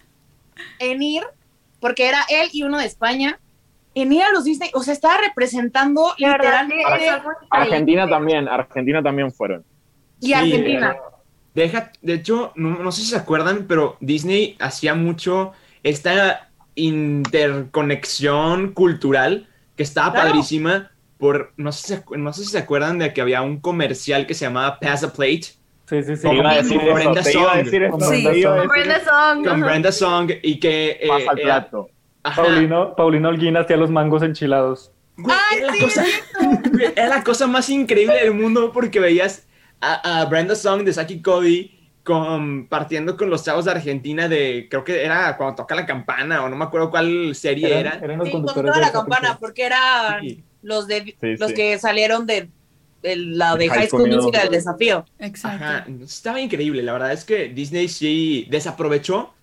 [0.78, 1.22] en ir,
[1.80, 3.38] porque era él y uno de España,
[3.94, 7.10] en ir a los Disney, o sea, estaba representando De verdad, sí, literalmente
[7.50, 9.64] Argentina también, Argentina también fueron.
[10.20, 10.96] y Sí, Argentina.
[11.54, 18.72] Deja, de hecho, no, no sé si se acuerdan, pero Disney hacía mucho esta interconexión
[18.72, 20.28] cultural que estaba Claro.
[20.28, 23.42] padrísima por, no sé, si se acu- no sé si se acuerdan de que había
[23.42, 25.42] un comercial que se llamaba Pass a Plate
[25.86, 26.22] Sí, sí, sí.
[26.22, 27.42] Te iba a decir Con Brenda Song.
[27.90, 29.00] Con Brenda.
[29.04, 29.44] Song.
[29.44, 29.60] con.
[29.60, 30.90] Brenda Song y que...
[31.00, 31.90] eh, Pasa al era- plato.
[32.22, 32.42] Ajá.
[32.42, 34.92] Paulino, Paulino Holguín hacía los mangos enchilados.
[35.16, 36.04] Güey, Ay, era, la sí, cosa,
[36.72, 39.46] güey, era la cosa más increíble del mundo porque veías
[39.80, 44.84] a, a Brenda Song de Saki Cody compartiendo con los chavos de Argentina de, creo
[44.84, 48.04] que era cuando toca la campana o no me acuerdo cuál serie Eran, era.
[48.04, 49.38] eran los Sí, con conductores toda de la campana, película.
[49.40, 50.42] porque eran Sí.
[50.62, 51.54] los de Sí, los sí.
[51.54, 52.48] que salieron de,
[53.02, 54.50] de la de High High School Musical, el Musical.
[54.50, 55.04] desafío.
[55.18, 55.64] Exacto.
[55.64, 56.82] Ajá, estaba increíble.
[56.82, 59.34] La verdad es que Disney sí desaprovechó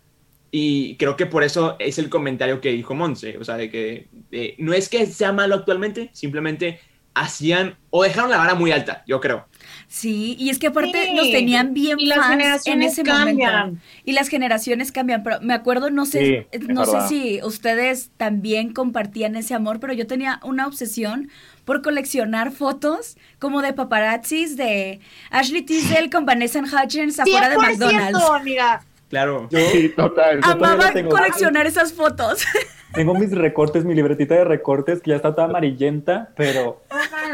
[0.51, 3.37] y creo que por eso es el comentario que dijo Monse.
[3.37, 6.79] O sea, de que eh, no es que sea malo actualmente, simplemente
[7.13, 9.47] hacían o dejaron la vara muy alta, yo creo.
[9.87, 13.03] Sí, y es que aparte Sí, nos tenían bien y las fans en generaciones ese
[13.03, 13.59] cambian.
[13.59, 13.81] momento.
[14.05, 18.11] Y las generaciones cambian, pero me acuerdo, no sé, Sí, es no sé si ustedes
[18.17, 21.29] también compartían ese amor, pero yo tenía una obsesión
[21.65, 24.99] por coleccionar fotos como de paparazzis de
[25.31, 28.29] Ashley Tisdale con Vanessa Hutchins afuera de 100%, McDonald's.
[28.35, 28.85] amiga.
[29.09, 29.47] Claro.
[29.51, 30.39] Sí, total.
[30.43, 31.09] Amaba tengo.
[31.09, 32.43] coleccionar esas fotos.
[32.93, 36.81] Tengo mis recortes, mi libretita de recortes que ya está toda amarillenta, pero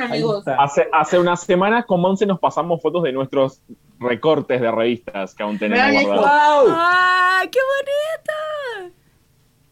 [0.02, 0.40] amigos.
[0.40, 0.62] está.
[0.62, 3.62] Hace, hace una semana con Monse nos pasamos fotos de nuestros
[4.00, 6.66] recortes de revistas que aún tenemos Vean guardados.
[6.66, 6.76] ¡Wow!
[6.76, 7.60] ¡Ay, qué
[8.82, 8.96] bonito!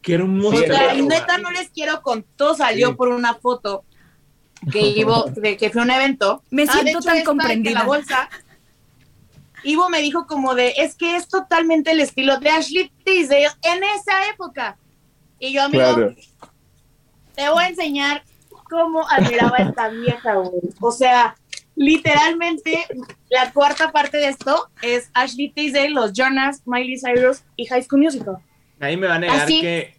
[0.00, 0.56] ¡Qué hermoso!
[0.56, 2.94] Sí, neta no les quiero con todo salió Sí.
[2.94, 3.84] por una foto
[4.72, 5.04] que
[5.36, 6.42] de que fue un evento.
[6.50, 7.80] Me Ah, de siento hecho, tan comprendida.
[7.80, 8.28] la bolsa.
[9.64, 13.82] Ivo me dijo como de, es que es totalmente el estilo de Ashley Tisdale en
[13.84, 14.76] esa época.
[15.38, 16.14] Y yo, amigo, Claro.
[17.34, 18.22] te voy a enseñar
[18.68, 20.50] cómo admiraba a esta vieja, güey.
[20.80, 21.34] O sea,
[21.74, 22.84] literalmente,
[23.30, 28.02] la cuarta parte de esto es Ashley Tisdale, los Jonas, Miley Cyrus y High School
[28.02, 28.36] Musical.
[28.78, 29.94] Nadie me va a negar Así- que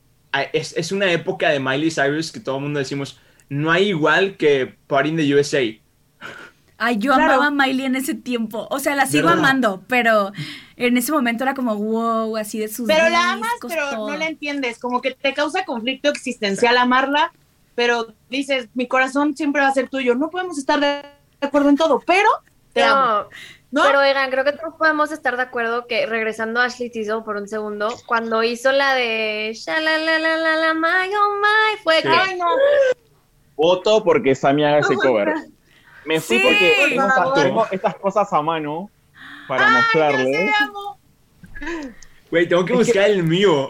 [0.53, 4.35] es, es una época de Miley Cyrus que todo el mundo decimos, no hay igual
[4.37, 5.61] que Party in the USA.
[6.85, 7.33] Ay, yo Claro.
[7.33, 8.67] amaba a Miley en ese tiempo.
[8.69, 9.39] O sea, la sigo ¿Verdad?
[9.39, 10.31] amando, pero
[10.75, 14.09] en ese momento era como wow, así de sus Pero la amas, pero todo.
[14.11, 14.79] no la entiendes.
[14.79, 17.31] Como que te causa conflicto existencial amarla,
[17.75, 20.15] pero dices, mi corazón siempre va a ser tuyo.
[20.15, 21.03] No podemos estar de
[21.41, 22.27] acuerdo en todo, pero
[22.73, 23.29] te amo.
[23.71, 23.81] No.
[23.85, 27.37] Pero oigan, creo que todos podemos estar de acuerdo que regresando a Ashley Tisdale por
[27.37, 32.03] un segundo, cuando hizo la de Shalalalalala, my oh my, fue Sí.
[32.03, 32.45] que Ay, no.
[33.55, 35.33] Voto porque Sammy haga ese Oh cover.
[36.05, 36.75] Me fui Sí, porque
[37.43, 38.89] tengo estas cosas a mano
[39.47, 40.25] para Ay, mostrarles.
[40.31, 40.97] te amo.
[42.31, 43.67] Güey, tengo que Es que- buscar el mío.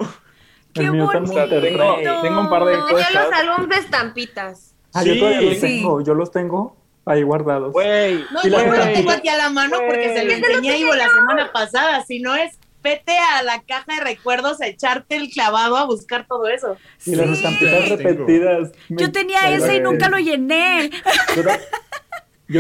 [0.74, 1.62] ¡Qué El mío está en bonito!
[1.62, 3.14] Tengo- tengo un par de cosas.
[3.14, 4.74] los álbumes de estampitas.
[4.94, 5.20] Ah, yo Sí.
[5.20, 5.62] todavía los Sí.
[5.62, 7.72] tengo, yo los tengo ahí guardados.
[7.74, 8.94] Güey, No, yo no lo güey.
[8.94, 12.04] tengo aquí a la mano porque se lo enseñé a Ivo la semana pasada.
[12.06, 16.26] Si no es, vete a la caja de recuerdos a echarte el clavado a buscar
[16.28, 16.76] todo eso.
[17.06, 17.34] y las Sí.
[17.34, 18.10] estampitas Los tengo.
[18.10, 18.72] repetidas.
[18.90, 20.90] me Yo tenía ese y nunca lo llené.
[21.36, 21.44] Yo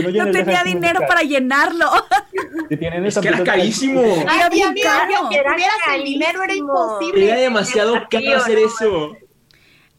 [0.01, 1.89] yo no, tenía dinero para llenarlo.
[2.79, 4.01] Tienen Es que era carísimo.
[4.27, 5.29] Ay, Era bien amiga, caro.
[5.31, 7.25] Era tuvieras el dinero era imposible.
[7.25, 9.17] Era demasiado caro hacer no, eso.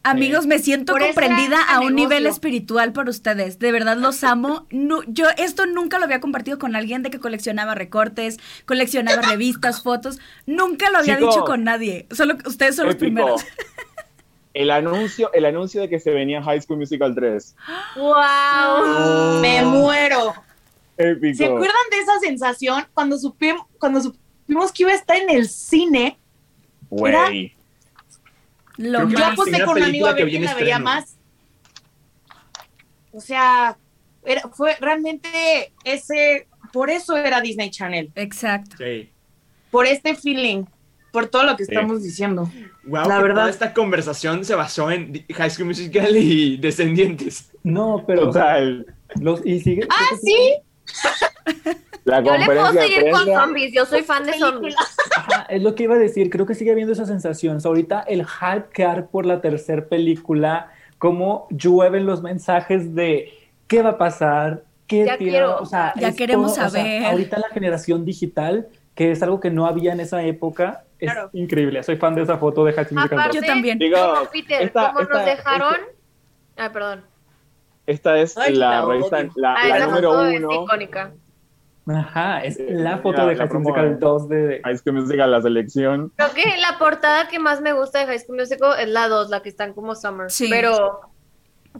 [0.05, 3.57] Amigos, me siento Por comprendida a un nivel espiritual por ustedes.
[3.57, 4.67] De verdad los amo.
[4.69, 9.81] No, yo esto nunca lo había compartido con alguien de que coleccionaba recortes, coleccionaba revistas,
[9.81, 10.19] fotos.
[10.45, 12.05] Nunca lo había dicho con nadie.
[12.11, 13.05] Solo que ustedes son los Épico.
[13.05, 13.45] primeros.
[14.55, 17.55] El anuncio, el anuncio de que se venía High School Musical 3.
[17.97, 19.41] ¡Wow!
[19.41, 20.33] Me muero.
[20.97, 21.37] Épico.
[21.37, 25.49] ¿Se acuerdan de esa sensación cuando supimos, cuando supimos que iba a estar en el
[25.49, 26.17] cine?
[26.89, 27.53] Güey.
[28.77, 31.17] Lo Yo aposté con un amigo a ver quién la veía más.
[33.11, 33.77] O sea,
[34.23, 38.77] era, fue realmente ese, por eso era Disney Channel, Exacto.
[38.77, 39.09] Sí.
[39.69, 40.63] por este feeling,
[41.15, 41.71] por todo lo que Sí.
[41.71, 42.49] estamos diciendo.
[42.83, 43.35] Wow, La verdad.
[43.35, 47.51] toda esta conversación se basó en High School Musical y Descendientes.
[47.63, 48.85] No, pero Total.
[49.21, 49.87] los y sigue.
[49.89, 50.35] Ah, sí.
[52.03, 54.75] La Yo le puedo seguir con zombies, yo soy fan de zombies.
[55.15, 57.57] Ajá, es lo que iba a decir, creo que sigue habiendo esa sensación.
[57.57, 62.93] O sea, ahorita el hype que hay por la tercera película, cómo llueven los mensajes
[62.93, 63.29] de
[63.67, 65.57] qué va a pasar, qué Ya tira- quiero.
[65.59, 67.05] o sea, Ya queremos todo, o sea, saber.
[67.05, 71.29] ahorita la generación digital, que es algo que no había en esa época, es Claro.
[71.33, 71.83] increíble.
[71.83, 73.45] Soy fan de esa foto de High School Musical Aparte, 2.
[73.47, 73.77] Yo también.
[73.77, 75.75] Digo, como Peter, esta- como esta- nos dejaron...
[76.57, 77.03] Ay, perdón.
[77.85, 79.31] Esta es Ay, la la revista, odio.
[79.35, 80.63] la, Ah, la número foto es uno.
[80.63, 81.11] icónica.
[81.87, 84.61] Ajá, es Eh, la foto la- de High School Musical de- 2 de...
[84.63, 86.11] High School Musical, la selección.
[86.15, 89.29] Creo que la portada que más me gusta de High School Musical es la 2,
[89.29, 90.31] la que están como Summer.
[90.31, 90.47] Sí.
[90.49, 91.01] Pero,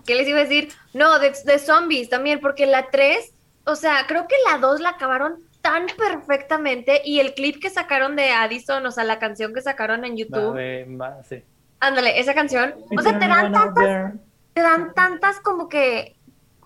[0.05, 0.69] ¿qué les iba a decir?
[0.93, 3.33] No, de, de zombies también, porque la 3,
[3.65, 8.15] o sea, creo que la 2 la acabaron tan perfectamente y el clip que sacaron
[8.15, 10.55] de Addison, o sea, la canción que sacaron en YouTube,
[10.95, 11.43] va, sí.
[11.79, 14.13] ándale, esa canción, o sea, te dan tantas,
[14.53, 16.15] te dan tantas como que,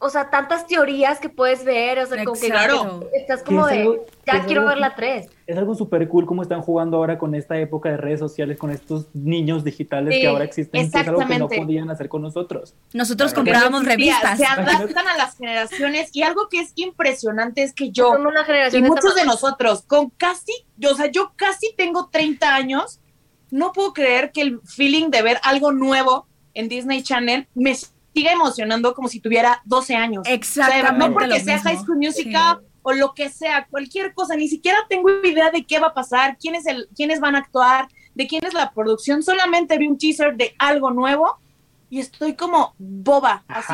[0.02, 2.48] o sea, tantas teorías que puedes ver, o sea, como que
[3.18, 5.28] estás como es de, algo- ya es quiero algo ver la 3.
[5.46, 8.72] Es algo súper cool como están jugando ahora con esta época de redes sociales, con
[8.72, 11.58] estos niños digitales Sí, que ahora existen, que es algo que no exactamente.
[11.58, 12.76] podían hacer con nosotros.
[12.94, 13.46] Nosotros Claro.
[13.46, 14.38] comprábamos revistas.
[14.38, 18.46] Se adaptan a las generaciones y algo que es impresionante es que yo una y
[18.46, 23.00] generación de muchos de nosotros, con casi, yo, o sea, yo casi tengo 30 años,
[23.52, 27.76] no puedo creer que el feeling de ver algo nuevo en Disney Channel me
[28.14, 30.22] siga emocionando como si tuviera 12 años.
[30.22, 31.08] O sea, Exactamente.
[31.08, 31.70] no porque sea mismo.
[31.70, 35.80] High School Musical o lo que sea, cualquier cosa, ni siquiera tengo idea de qué
[35.80, 39.22] va a pasar, quién es el, quiénes van a actuar, de quién es la producción,
[39.22, 41.40] solamente vi un teaser de algo nuevo
[41.90, 43.74] y estoy como boba, así.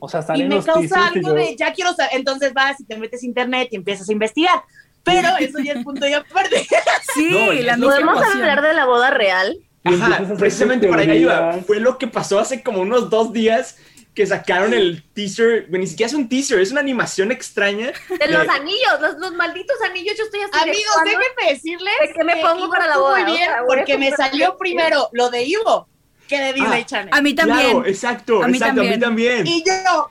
[0.00, 2.84] O sea, Y me los causa algo yo- de, ya quiero saber, entonces vas y
[2.84, 4.62] te metes a internet y empiezas a investigar.
[5.02, 6.66] Pero eso ya es punto y aparte.
[7.14, 8.32] Sí, No, la ¿Podemos emoción.
[8.42, 9.58] hablar de la boda real?
[9.94, 11.52] Ajá, precisamente tus para allá iba.
[11.66, 13.76] Fue lo que pasó hace como unos dos días
[14.14, 15.66] que sacaron el teaser.
[15.68, 17.92] Bueno, ni siquiera es un teaser, es una animación extraña.
[18.08, 21.10] De los anillos, los, los malditos anillos, yo estoy así Amigos, ¿cuándo?
[21.10, 23.20] déjenme decirles ¿De qué me que pongo para la boda?
[23.20, 25.88] Muy O bien, sea, porque me salió primero lo de Ivo
[26.26, 27.08] que de Disney Ah, Channel.
[27.12, 27.70] A mí también.
[27.70, 29.46] Claro, exacto, A mí exacto, a mí también.
[29.46, 30.08] Y yo,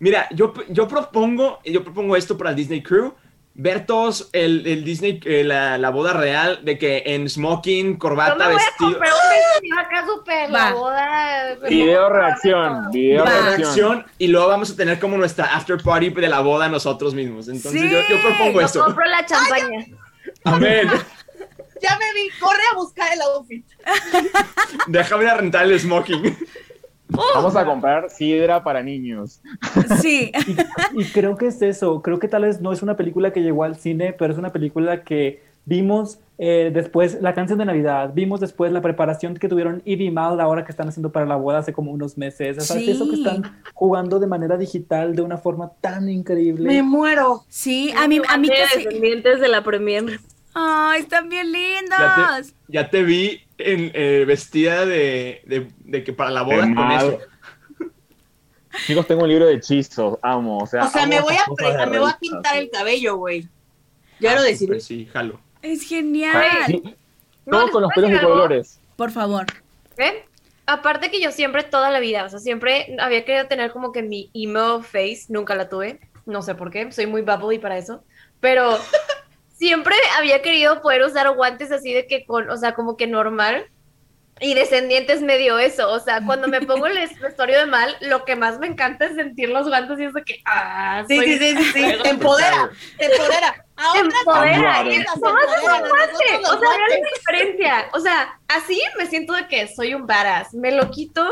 [0.00, 3.14] Mira, yo, yo propongo, yo propongo esto para el Disney Crew.
[3.60, 8.36] Ver todos el, el Disney, eh, la, la boda real, de que en smoking, corbata,
[8.36, 8.90] me voy a vestido.
[8.92, 10.70] comprar un vestido acá súper, Va.
[10.70, 11.54] la boda.
[11.68, 13.30] Video reacción, video Va.
[13.30, 13.58] reacción.
[13.58, 17.48] reacción y luego vamos a tener como nuestra after party de la boda nosotros mismos.
[17.48, 17.90] Entonces Sí.
[17.90, 18.84] yo, yo propongo Yo eso.
[18.84, 19.86] compro la champaña.
[20.44, 20.88] Amén.
[21.82, 23.66] ya me vi, corre a buscar el outfit.
[24.86, 26.36] Déjame ir a rentar el smoking.
[27.34, 29.40] Vamos a comprar sidra para niños.
[30.00, 30.30] Sí.
[30.94, 33.64] Y creo que es eso, creo que tal vez no es una película que llegó
[33.64, 38.38] al cine, pero es una película que vimos eh, después la canción de Navidad, vimos
[38.40, 41.58] después la preparación que tuvieron Ivy y Mal ahora que están haciendo para la boda
[41.58, 42.58] hace como unos meses.
[42.58, 42.90] O sea, Sí.
[42.90, 46.68] eso que están jugando de manera digital de una forma tan increíble.
[46.68, 47.42] Me muero.
[47.48, 48.84] Sí, a mí, a mí que sí.
[48.84, 50.20] Descendientes de la premier.
[50.54, 51.98] Ay, están bien lindos.
[51.98, 56.60] Ya te, ya te vi en, eh, vestida de, de, de que para la boda
[56.62, 57.06] con mal.
[57.06, 57.18] eso.
[58.86, 60.58] Chicos, tengo un libro de hechizos, amo.
[60.58, 63.16] O sea, O sea, amo me voy a, pre- me voy a pintar el cabello,
[63.16, 63.48] güey.
[64.20, 64.80] Ya Ah, lo decidí.
[64.80, 65.40] sí, jalo.
[65.62, 66.44] Es genial.
[66.66, 66.82] Sí,
[67.46, 68.80] No, Todos ¿les con los pelos de colores.
[68.96, 69.46] Por favor.
[69.96, 70.24] ¿Eh?
[70.66, 74.02] Aparte que yo siempre, toda la vida, o sea, siempre había querido tener como que
[74.02, 78.04] mi emo face, nunca la tuve, no sé por qué, soy muy bubbly para eso,
[78.38, 78.76] pero
[79.58, 83.66] siempre había querido poder usar guantes así de que con, o sea, como que normal,
[84.40, 88.24] y Descendientes me dio eso, o sea, cuando me pongo el vestuario de mal, lo
[88.24, 91.38] que más me encanta es sentir los guantes y es de que, ah, Sí, soy-
[91.38, 92.02] sí, sí, sí, sí.
[92.04, 93.64] Te empodera, te empodera.
[93.76, 96.90] A Te otras empodera, personas y las nomás es empodera, un guante, o sea, vean
[96.90, 101.28] la diferencia, o sea, así me siento de que soy un badass, me lo quito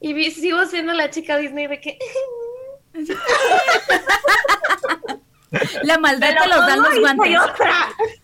[0.00, 1.98] y sigo siendo la chica Disney de que
[5.82, 7.38] La maldad te los dan pongo los guantes.
[7.40, 7.72] otra.
[7.98, 8.20] Eres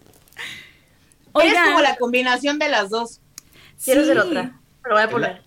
[1.33, 3.21] Oigan, como la combinación de las dos.
[3.85, 4.07] Quiero sí.
[4.09, 4.43] ser otra,
[4.83, 5.43] me lo voy a poner.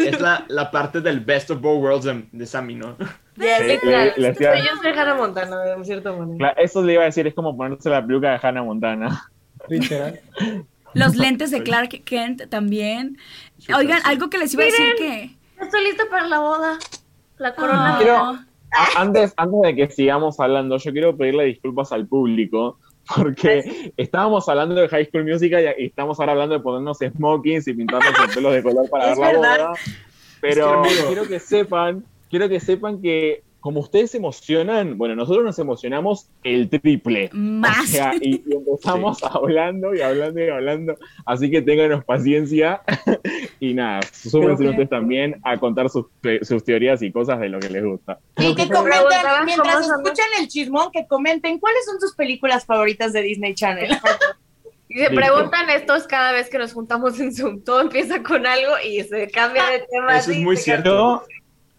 [0.00, 2.96] Es la, la parte del best of both worlds de, de Sammy, ¿no?
[3.36, 6.38] Le- Literal, le- le hacía- yo soy Hannah Montana, de cierta manera.
[6.38, 9.30] Claro, Eso le iba a decir, es como ponerse la peluca de Hannah Montana.
[9.68, 10.20] Literal.
[10.94, 13.18] Los lentes de Clark Kent también.
[13.76, 14.04] Oigan, sí.
[14.08, 15.36] algo que les iba a decir Miren.
[15.58, 15.64] que...
[15.64, 16.78] Estoy lista para la boda.
[17.38, 17.94] La corona.
[17.94, 17.98] Ah.
[17.98, 18.38] Quiero-
[18.96, 22.78] Antes, antes de que sigamos hablando, yo quiero pedirle disculpas al público
[23.14, 27.74] porque estábamos hablando de High School Musical y, estamos ahora hablando de ponernos smokings y
[27.74, 29.72] pintarnos el pelo de color para ver la boda.
[30.40, 35.58] Pero quiero que sepan, quiero que sepan que como ustedes se emocionan, bueno, nosotros nos
[35.58, 37.30] emocionamos el triple.
[37.32, 37.84] Más.
[37.84, 40.98] O sea, y, y empezamos hablando y hablando y hablando.
[41.24, 42.82] Así que ténganos paciencia.
[43.60, 46.04] y nada, súmense ustedes también a contar sus,
[46.42, 48.18] sus teorías y cosas de lo que les gusta.
[48.36, 53.22] Y que comenten, mientras escuchan el chismón, que comenten cuáles son sus películas favoritas de
[53.22, 53.96] Disney Channel.
[54.86, 57.64] Y se preguntan estos cada vez que nos juntamos en Zoom.
[57.64, 60.18] Todo empieza con algo y se cambia de tema.
[60.18, 61.24] Eso es muy cierto.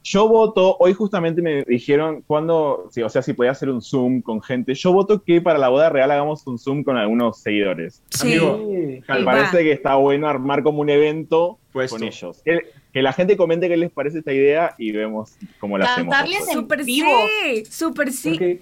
[0.07, 4.21] Yo, voto, hoy justamente me dijeron cuando, sí, o sea, si podía hacer un Zoom
[4.21, 8.03] con gente, yo voto que para la boda real hagamos un Zoom con algunos seguidores.
[8.11, 8.33] Sí.
[8.37, 9.01] Amigo, Sí.
[9.09, 9.25] Va.
[9.25, 11.97] parece que está bueno armar como un evento Puesto.
[11.97, 12.39] con ellos.
[12.45, 16.13] Que, que la gente comente qué les parece esta idea y vemos cómo la hacemos.
[16.13, 17.09] Cantarles Súper vivo.
[17.43, 18.61] sí, súper sí.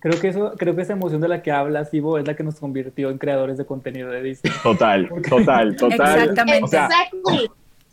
[0.00, 2.44] Creo que eso, creo que esa emoción de la que hablas, Ivo, es la que
[2.44, 4.52] nos convirtió en creadores de contenido de Disney.
[4.62, 6.18] Total, total, total.
[6.20, 6.64] Exactamente.
[6.64, 7.50] O sea, Exactly.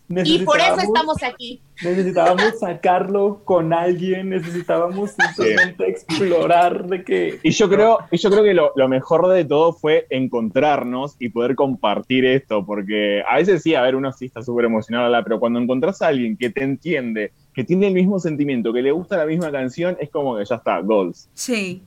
[0.07, 1.61] Y por eso estamos aquí.
[1.83, 8.43] Necesitábamos sacarlo con alguien, necesitábamos simplemente explorar de que Y yo creo, y yo creo
[8.43, 13.63] que lo, lo mejor de todo fue encontrarnos y poder compartir esto, porque a veces
[13.63, 16.63] sí, a ver, uno sí está súper emocionado, pero cuando encontrás a alguien que te
[16.63, 20.45] entiende, que tiene el mismo sentimiento, que le gusta la misma canción, es como que
[20.45, 21.29] ya está, goals.
[21.33, 21.81] Sí.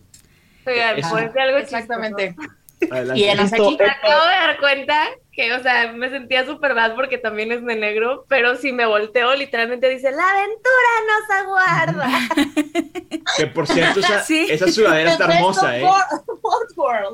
[0.67, 2.35] Oigan, por decir algo Exactamente.
[2.91, 3.21] Adelante.
[3.21, 3.77] Y en Esto- aquí.
[3.79, 5.05] Me acabo de dar cuenta
[5.39, 8.87] que, o sea, me sentía súper mal porque también es de negro, pero si me
[8.87, 12.09] volteo, literalmente dice, la aventura nos aguarda.
[13.37, 14.47] Que por cierto, esa, Sí.
[14.51, 15.85] esa sudadera está hermosa, ¿eh?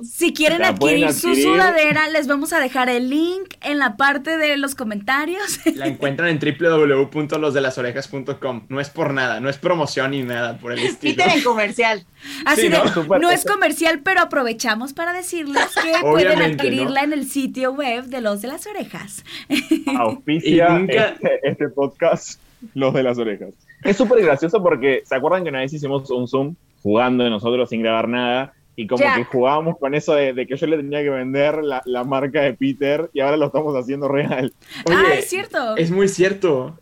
[0.02, 4.36] Si quieren La adquirir su sudadera, les vamos a dejar el link en la parte
[4.38, 5.60] de los comentarios.
[5.74, 8.66] La encuentran en www.losdelasorejas.com.
[8.68, 11.16] No es por nada, no es promoción ni nada por el estilo.
[11.16, 12.06] Peter en comercial.
[12.46, 12.84] Así Sí, de, ¿no?
[13.18, 17.06] No es comercial, pero aprovechamos para decirles que pueden adquirirla ¿no?
[17.12, 19.24] en el sitio web de Los de las Orejas.
[19.98, 22.40] Auspicia nunca- este, este podcast,
[22.74, 23.54] los de las orejas.
[23.82, 27.68] Es súper gracioso porque, ¿se acuerdan que una vez hicimos un Zoom jugando de nosotros
[27.68, 28.52] sin grabar nada?
[28.76, 29.16] Y como Jack.
[29.18, 32.40] que jugábamos con eso de, de que yo le tenía que vender la, la marca
[32.42, 34.52] de Peter y ahora lo estamos haciendo real.
[34.86, 35.76] Oye, ah, es cierto.
[35.76, 36.76] Es muy cierto.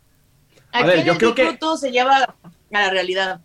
[0.71, 2.35] A Aquí ver, en yo el creo que- se lleva a
[2.71, 3.41] la realidad.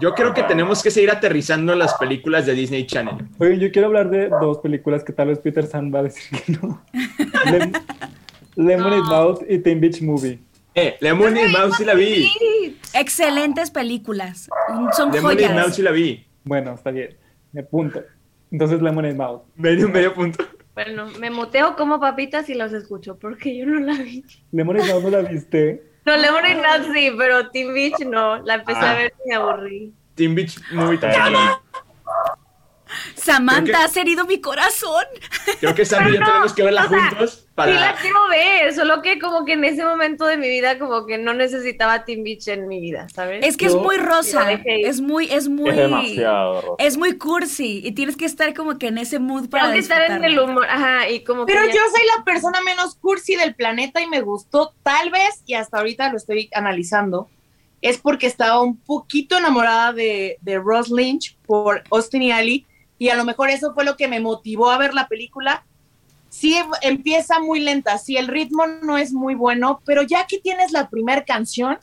[0.00, 3.16] Yo creo que tenemos que seguir aterrizando las películas de Disney Channel.
[3.38, 6.40] Oye, yo quiero hablar de dos películas que tal vez Peter San va a decir
[6.40, 6.82] que no.
[7.44, 7.72] Lem-
[8.56, 9.06] Lemonade No.
[9.08, 10.38] Mouth y Teen Beach Movie.
[10.74, 12.28] Eh, Lemonade Mouse sí la vi.
[12.94, 14.48] Excelentes películas.
[14.96, 15.54] Son Lemonade joyas.
[15.54, 16.24] Mouse sí la vi.
[16.44, 17.16] Bueno, está bien.
[17.52, 18.02] Me punto.
[18.50, 19.42] Entonces Lemonade Mouth.
[19.56, 20.44] Medio, medio punto.
[20.74, 24.24] Bueno, me muteo como papitas y los escucho porque yo no la vi.
[24.52, 25.82] Lemonade Mouth no la viste.
[26.08, 28.38] No, Lemonade Mouth sí, pero Teen Beach no.
[28.42, 28.90] La empecé Ah.
[28.92, 29.92] a ver y me aburrí.
[30.14, 30.58] Teen Beach
[31.00, 31.67] tampoco la vi.
[33.14, 35.04] Samantha, que- has herido mi corazón.
[35.60, 37.94] Creo que Sandra y yo tenemos que verla o sea, juntos Sí la para...
[38.00, 41.34] quiero ver, solo que como que en ese momento de mi vida como que no
[41.34, 43.44] necesitaba Teen Beach en mi vida, ¿sabes?
[43.44, 44.52] Es que es muy rosa.
[44.64, 45.70] Es muy, es muy.
[45.70, 46.74] Es demasiado, Rosa.
[46.78, 47.80] Es muy cursi.
[47.84, 50.38] Y tienes que estar como que en ese mood para Tengo que estar en el
[50.38, 54.00] humor, ajá, y como Pero que ya- yo soy la persona menos cursi del planeta
[54.00, 57.28] y me gustó tal vez, y hasta ahorita lo estoy analizando,
[57.82, 62.66] es porque estaba un poquito enamorada de, de Ross Lynch por Austin y Ali,
[62.98, 65.64] y a lo mejor eso fue lo que me motivó a ver la película.
[66.28, 70.72] Sí, empieza muy lenta, sí, el ritmo no es muy bueno, pero ya que tienes
[70.72, 71.78] la primera canción,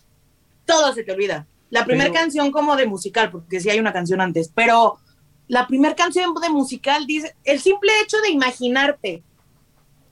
[0.65, 1.47] todo se te olvida.
[1.71, 4.99] La primera Pero- canción como de musical, porque sí hay una canción antes, pero
[5.47, 9.23] la primera canción de musical dice, el simple hecho de imaginarte,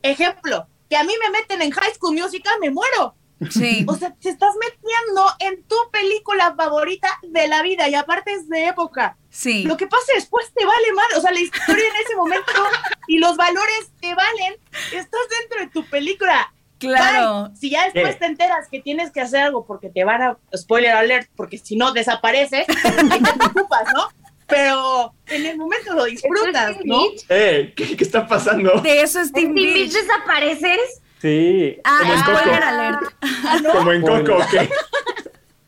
[0.02, 3.16] ejemplo, que a mí me meten en High School Musical, me muero.
[3.52, 3.86] Sí.
[3.88, 8.50] O sea, te estás metiendo en tu película favorita de la vida y aparte es
[8.50, 9.18] de época.
[9.30, 9.64] Sí.
[9.64, 12.52] Lo que pase después te vale mal, o sea, la historia en ese momento
[13.08, 14.56] y los valores te valen.
[14.94, 16.54] Estás dentro de tu película.
[16.80, 17.50] Claro.
[17.50, 17.58] Bye.
[17.58, 18.20] Si ya después ¿Qué?
[18.20, 21.76] te enteras que tienes que hacer algo porque te van a spoiler alert, porque si
[21.76, 22.66] no desapareces,
[23.12, 24.08] ahí te preocupas, ¿no?
[24.48, 27.04] Pero en el momento lo disfrutas, ¿Esto es ¿no?
[27.30, 28.82] Eh, ¿qué, qué está pasando?
[28.82, 29.94] De eso es ¿En Teen Teen Beach.
[29.94, 31.02] Beach desapareces?
[31.24, 31.78] Sí.
[31.86, 32.38] Ah, Como en Coco.
[32.38, 33.00] spoiler alert.
[33.22, 33.70] Ah, ¿no?
[33.72, 34.70] Como en Coco, ¿ok?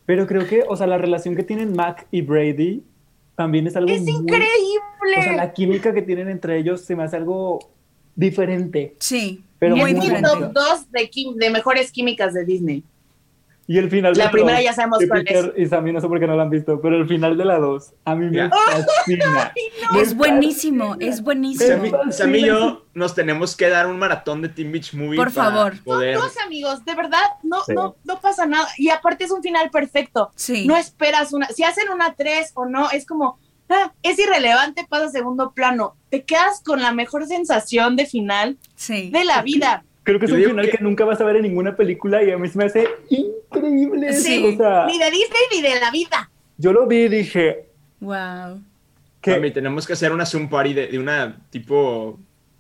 [0.05, 2.83] Pero creo que, o sea, la relación que tienen Mac y Brady
[3.37, 5.15] también es algo Es muy- increíble.
[5.17, 7.59] O sea, la química que tienen entre ellos se me hace algo
[8.15, 8.95] diferente.
[8.99, 9.43] Sí.
[9.57, 10.29] Pero muy muy diferente.
[10.29, 12.83] top 2 de, quim- de mejores químicas de Disney.
[13.67, 15.99] Y el final de La primera dos, ya sabemos de cuál Peter y Sammy, no
[15.99, 18.27] sé por qué no la han visto, pero el final de la 2, a mí
[18.29, 18.49] me Ya.
[18.97, 19.53] fascina.
[19.91, 21.83] Me Es buenísimo, es buenísimo.
[21.87, 25.17] Sammy- Sam y yo nos tenemos que dar un maratón de Teen Beach Movie.
[25.17, 25.73] Por para favor.
[25.83, 26.15] Poder...
[26.15, 27.73] Dos amigos, de verdad, no, Sí.
[27.73, 28.67] no, no pasa nada.
[28.77, 30.31] Y aparte es un final perfecto.
[30.35, 30.67] Sí.
[30.67, 31.47] No esperas una.
[31.47, 33.39] Si hacen una tres o no, es como.
[33.69, 35.95] ah, es irrelevante, pasa a segundo plano.
[36.11, 39.09] Te quedas con la mejor sensación de final Sí.
[39.09, 39.83] de la vida.
[40.05, 40.83] Creo que es Yo un final que- que...
[40.83, 44.13] nunca vas a ver en ninguna película y a mí se me hace increíble.
[44.13, 44.53] Sí.
[44.53, 46.29] O sea, Ni de Disney ni de la vida.
[46.57, 47.65] yo lo vi y dije
[47.99, 48.61] Wow.
[49.21, 52.17] que Mami, tenemos que hacer una Zoom party de, de una tipo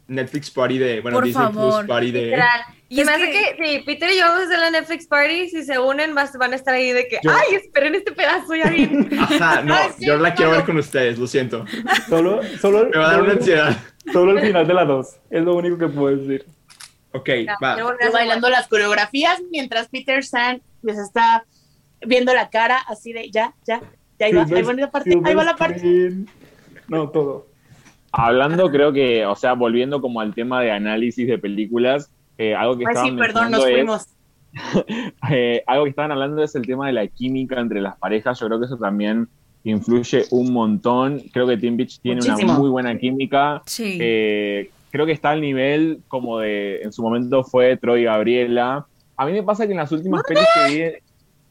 [0.07, 1.79] Netflix party de, bueno, Por Disney favor.
[1.85, 2.21] Plus party de...
[2.25, 2.61] Literal.
[2.89, 5.79] Y me hace que- que, sí, Peter y yo desde la Netflix Party, si se
[5.79, 9.09] unen, más van a estar ahí de que, Yo- ay, esperen este pedazo ya bien.
[9.19, 11.65] Ajá, no, Ay, sí, yo la quiero ver con ustedes, lo siento.
[12.07, 13.75] solo, solo, Me va a dar una ansiedad.
[14.13, 15.07] solo el final de la 2.
[15.31, 16.45] Es lo único que puedo decir.
[17.15, 17.77] Ok, Ya, va.
[17.77, 21.45] Yo bailando las coreografías mientras Peter San les está
[22.05, 23.81] viendo la cara así de ya, ya,
[24.19, 26.11] ya ahí va, ahí va la parte, ahí va la parte.
[26.87, 27.47] No, todo.
[28.11, 32.77] Hablando, creo que, o sea, volviendo como al tema de análisis de películas, eh, algo
[32.77, 34.05] que Ay, estaban sí, perdón, nos es- fuimos.
[35.31, 38.39] Eh, algo que estaban hablando es el tema de la química entre las parejas.
[38.39, 39.27] Yo creo que eso también
[39.65, 41.19] influye un montón.
[41.33, 42.51] Creo que Teen Beach tiene Muchísimo.
[42.51, 43.61] una muy buena química.
[43.65, 43.97] Sí.
[43.99, 48.85] Eh, creo que está al nivel como de, en su momento fue Troy y Gabriela.
[49.17, 50.83] A mí me pasa que en las últimas pelis que vi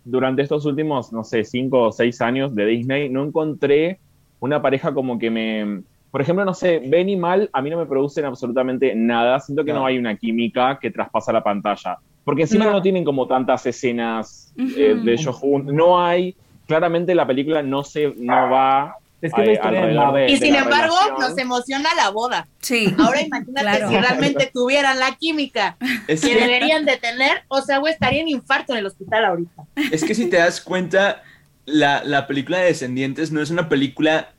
[0.02, 3.98] durante estos últimos, no sé, cinco o seis años de Disney, no encontré
[4.40, 5.82] una pareja como que me...
[6.10, 9.38] Por ejemplo, no sé, Ben y Mal a mí no me producen absolutamente nada.
[9.40, 9.86] Siento que no, No.
[9.86, 11.98] hay una química que traspasa la pantalla.
[12.24, 12.72] Porque encima No.
[12.72, 15.74] no, tienen como tantas escenas eh, de ellos juntos.
[15.74, 16.34] No hay...
[16.66, 20.54] Claramente la película no se no va Es que la historia de Y de sin
[20.54, 21.18] embargo, relación.
[21.30, 22.46] nos emociona la boda.
[22.60, 22.94] Sí.
[22.98, 23.88] Ahora imagínate Claro.
[23.88, 28.20] si realmente tuvieran la química Es que que, deberían de tener, o sea, güey, estaría
[28.20, 29.62] en infarto en el hospital ahorita.
[29.90, 31.22] es que si te das cuenta,
[31.64, 34.30] la, la película de Descendientes no es una película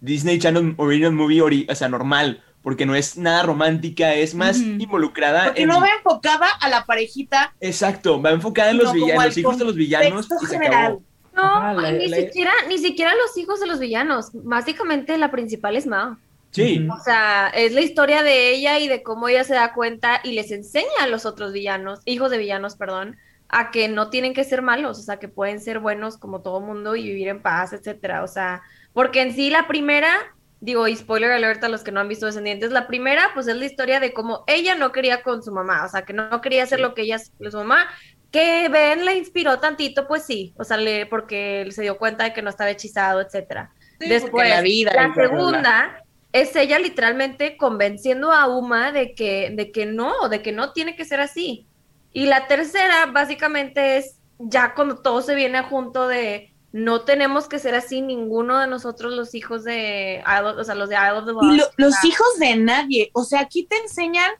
[0.00, 4.58] Disney Channel Original Movie, ori- o sea, normal, porque no es nada romántica, es más
[4.58, 4.68] Ujú.
[4.78, 5.68] involucrada Porque en...
[5.68, 9.20] no va enfocada a la parejita Exacto, va enfocada en los, sino villa- como en
[9.22, 10.84] al los hijos de los villanos y se general.
[10.84, 11.02] acabó.
[11.42, 14.30] No, Ajá, la- ay, ni la- siquiera, ni siquiera los hijos de los villanos.
[14.32, 16.16] Básicamente la principal es Mao.
[16.52, 16.88] Sí.
[16.92, 20.32] O sea, es la historia de ella y de cómo ella se da cuenta y
[20.32, 23.16] les enseña a los otros villanos, hijos de villanos, perdón,
[23.48, 26.60] a que no tienen que ser malos, o sea, que pueden ser buenos como todo
[26.60, 28.24] mundo y vivir en paz, etcétera.
[28.24, 28.62] O sea,
[28.92, 30.12] porque en sí la primera,
[30.60, 33.56] digo, y spoiler alert a los que no han visto Descendientes, la primera, pues es
[33.56, 36.64] la historia de cómo ella no quería con su mamá, o sea, que no quería
[36.64, 37.86] hacer lo que ella, su mamá,
[38.30, 42.32] que Ben le inspiró tantito, pues sí, o sea, le, porque se dio cuenta de
[42.32, 43.72] que no estaba hechizado, etcétera.
[43.98, 49.72] Después, porque la vida, la segunda es ella literalmente convenciendo a Uma de que, de
[49.72, 51.66] que no, de que no tiene que ser así.
[52.12, 57.58] Y la tercera, básicamente, es ya cuando todo se viene junto de no tenemos que
[57.58, 61.18] ser así ninguno de nosotros los hijos de Isle of- o sea, los de Isle
[61.18, 61.72] of the Y Lost.
[61.76, 63.10] lo- los hijos de nadie.
[63.12, 64.30] O sea, aquí te enseñan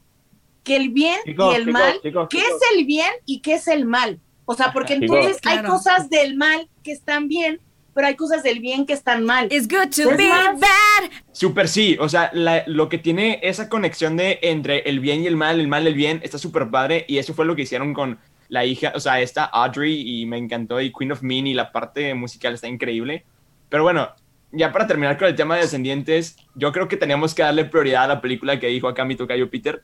[0.70, 2.52] que el bien Chicos, y el chicos, mal, chicos, qué chicos.
[2.62, 4.20] es el bien y qué es el mal.
[4.44, 5.16] O sea, porque Chicos.
[5.16, 5.68] entonces hay Claro.
[5.70, 7.60] cosas del mal que están bien,
[7.94, 9.48] pero hay cosas del bien que están mal.
[9.52, 11.10] It's good to be bad.
[11.32, 15.26] Súper sí, o sea, la- lo que tiene esa conexión de entre el bien y
[15.26, 17.62] el mal, el mal y el bien, está súper padre y eso fue lo que
[17.62, 18.18] hicieron con
[18.48, 21.70] la hija, o sea, esta Audrey y me encantó y Queen of Mean y la
[21.72, 23.24] parte musical está increíble.
[23.68, 24.08] Pero bueno,
[24.50, 28.04] ya para terminar con el tema de Descendientes, yo creo que teníamos que darle prioridad
[28.04, 29.82] a la película que dijo acá mi tocayo Peter,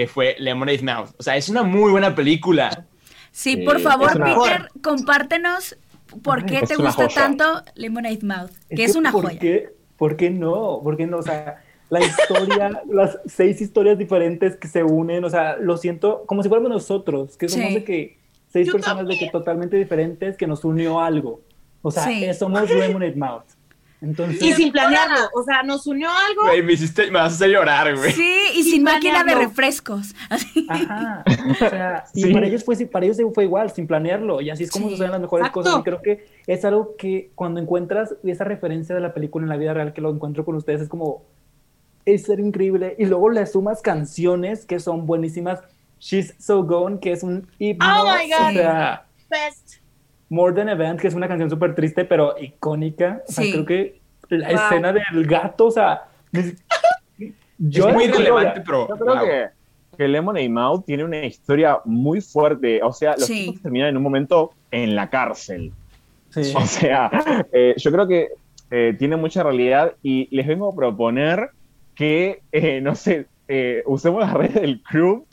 [0.00, 1.10] que fue Lemonade Mouth.
[1.18, 2.86] O sea, es una muy buena película.
[3.32, 5.76] Sí, por favor, es una- Peter, compártenos
[6.22, 7.08] por qué Es te gusta joya.
[7.14, 7.44] tanto
[7.74, 9.38] Lemonade Mouth, que es, una ¿por joya.
[9.38, 10.80] Qué, ¿Por qué no?
[10.82, 11.18] ¿Por qué no?
[11.18, 16.24] O sea, la historia, las seis historias diferentes que se unen, o sea, lo siento
[16.26, 17.74] como si fuéramos nosotros, que somos Sí.
[17.74, 18.18] de que
[18.50, 19.32] seis Yo personas de que también.
[19.32, 21.42] totalmente diferentes que nos unió algo.
[21.82, 22.24] O sea, Sí.
[22.24, 23.44] eh, somos Lemonade Mouth.
[24.02, 25.28] Entonces, Y sin planearlo.
[25.34, 26.42] O sea, nos unió algo.
[26.44, 28.12] Güey, me hiciste, me vas a hacer llorar, güey.
[28.12, 30.14] Sí, y Sin sin máquina de refrescos.
[30.30, 30.66] Así.
[30.68, 31.22] Ajá.
[31.50, 32.32] O sea, y Sí.
[32.32, 34.40] para ellos fue para ellos fue igual, sin planearlo.
[34.40, 34.92] Y así es como Sí.
[34.92, 35.60] suceden las mejores Exacto.
[35.62, 35.80] cosas.
[35.80, 39.56] Y creo que es algo que cuando encuentras esa referencia de la película en la
[39.56, 41.22] vida real que lo encuentro con ustedes, es como
[42.06, 42.96] es ser increíble.
[42.98, 45.60] Y luego le sumas canciones que son buenísimas.
[45.98, 47.84] She's So Gone, que es un himno.
[47.84, 48.48] Oh my God.
[48.48, 49.74] O sea, Best.
[50.30, 53.22] More Than Event, que es una canción súper triste, pero icónica.
[53.28, 53.52] O sea, Sí.
[53.52, 54.00] creo que
[54.30, 54.56] la Wow.
[54.56, 56.54] escena del gato, o sea, ni-
[57.58, 58.88] yo es muy relevante, pero...
[58.88, 59.24] Yo creo wow.
[59.24, 59.46] que,
[59.98, 62.82] que Lemonade Mouth tiene una historia muy fuerte.
[62.82, 63.46] O sea, los Sí.
[63.46, 65.72] chicos terminan en un momento en la cárcel.
[66.30, 66.52] Sí.
[66.56, 67.10] O sea,
[67.52, 68.28] eh, yo creo que
[68.70, 71.50] eh, tiene mucha realidad y les vengo a proponer
[71.96, 75.26] que, eh, no sé, eh, usemos las redes del club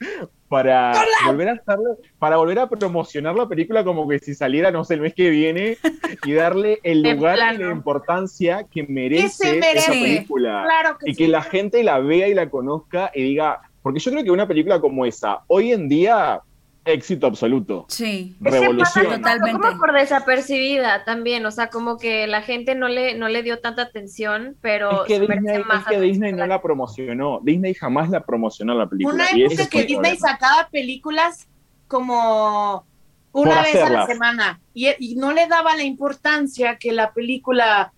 [0.48, 0.94] para
[1.26, 4.96] volver a hacerlo, para volver a promocionar la película como que si saliera, no sé,
[4.96, 5.78] el mes que viene
[6.26, 10.64] y darle el lugar y la importancia que merece, esa película.
[10.64, 11.24] Claro que y sí.
[11.24, 14.48] que la gente la vea y la conozca y diga, porque yo creo que una
[14.48, 16.42] película como esa, hoy en día,
[16.90, 17.86] éxito absoluto.
[17.90, 18.36] Sí.
[18.44, 19.06] Es Revolución.
[19.06, 19.52] que pasó Totalmente.
[19.62, 23.60] como por desapercibida también, o sea, como que la gente no le, no le dio
[23.60, 27.40] tanta atención, pero Es que, Disney, más es que Disney no la promocionó.
[27.44, 29.16] Disney jamás la promocionó la película.
[29.16, 30.30] Una época es que Disney problema.
[30.30, 31.48] sacaba películas
[31.88, 32.86] como
[33.32, 37.14] una Por vez a la semana y, y no le daba la importancia que la
[37.14, 37.94] película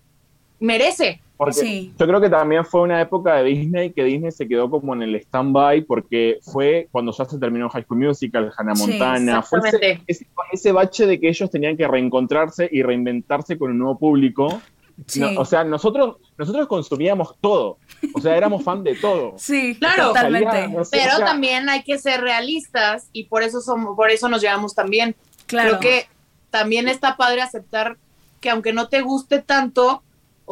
[0.58, 1.20] merece.
[1.40, 1.94] Porque Sí.
[1.98, 5.00] Yo creo que también fue una época de Disney que Disney se quedó como en
[5.00, 9.40] el stand-by porque fue cuando ya se terminó High School Musical, Hannah Sí, Montana.
[9.40, 10.04] fue ese, exactamente.
[10.06, 14.60] ese, ese bache de que ellos tenían que reencontrarse y reinventarse con un nuevo público.
[15.06, 15.20] Sí.
[15.20, 17.78] No, o sea, nosotros, nosotros consumíamos todo.
[18.14, 19.32] O sea, éramos fan de todo.
[19.38, 20.08] Sí, Claro.
[20.08, 20.50] totalmente.
[20.50, 23.96] Salía, no sé, Pero o sea, también hay que ser realistas y por eso somos,
[23.96, 25.16] por eso nos llevamos también.
[25.46, 25.78] Claro.
[25.78, 26.06] Creo que
[26.50, 27.96] también está padre aceptar
[28.42, 30.02] que aunque no te guste tanto,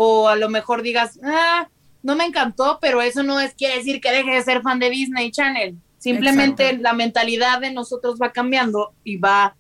[0.00, 1.66] o a lo mejor digas, ah,
[2.04, 4.90] no me encantó, pero eso no es quiere decir que deje de ser fan de
[4.90, 5.74] Disney Channel.
[5.98, 6.82] Simplemente Exacto.
[6.84, 9.56] la mentalidad de nosotros va cambiando y va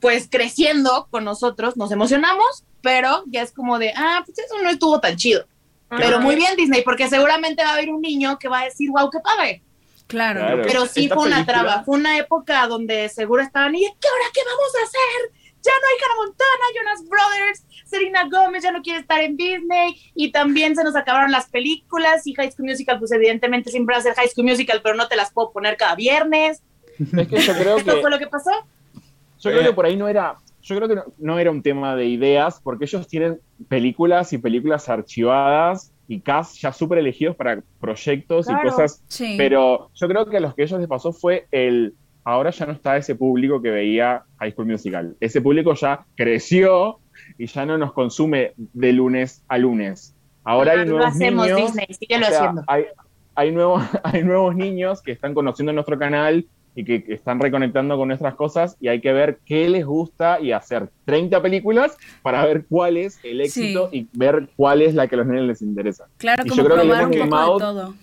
[0.00, 4.70] pues creciendo con nosotros, nos emocionamos, pero ya es como de, ah, pues eso no
[4.70, 5.44] estuvo tan chido.
[5.88, 6.20] Pero Ajá.
[6.20, 9.08] muy bien Disney, porque seguramente va a haber un niño que va a decir, wow,
[9.10, 9.62] qué padre.
[10.08, 10.40] Claro.
[10.40, 10.62] Claro.
[10.66, 14.08] Pero sí Esta fue una película- traba, fue una época donde seguro estaban, ¿y qué
[14.08, 15.39] ahora qué vamos a hacer?
[15.62, 19.94] Ya no hay Hannah Montana, Jonas Brothers, Selena Gomez ya no quiere estar en Disney
[20.14, 23.98] y también se nos acabaron las películas y High School Musical, pues evidentemente siempre va
[23.98, 26.62] a ser High School Musical, pero no te las puedo poner cada viernes.
[26.98, 28.50] Es que yo creo Esto que, fue lo que pasó.
[29.40, 31.96] yo creo que por ahí no era, yo creo que no, no era un tema
[31.96, 37.62] de ideas, porque ellos tienen películas y películas archivadas y cast ya súper elegidos para
[37.80, 38.66] proyectos Claro.
[38.66, 39.34] y cosas Sí.
[39.38, 41.94] Pero yo creo que a los que a ellos les pasó fue el.
[42.24, 45.16] Ahora ya no está ese público que veía High School Musical.
[45.20, 46.98] Ese público ya creció
[47.38, 50.14] y ya no nos consume de lunes a lunes.
[50.44, 51.60] Ahora hay nuevos hacemos niños.
[51.60, 52.64] Disney, síguelo o sea, haciendo.
[52.66, 52.84] hay,
[53.34, 58.08] hay, nuevos, hay nuevos niños que están conociendo nuestro canal y que, están reconectando con
[58.08, 62.64] nuestras cosas y hay que ver qué les gusta y hacer 30 películas para ver
[62.68, 66.06] cuál es el éxito y ver cuál es la que a los nenes les interesa.
[66.16, 67.98] Claro, y como yo creo que probar un Lemon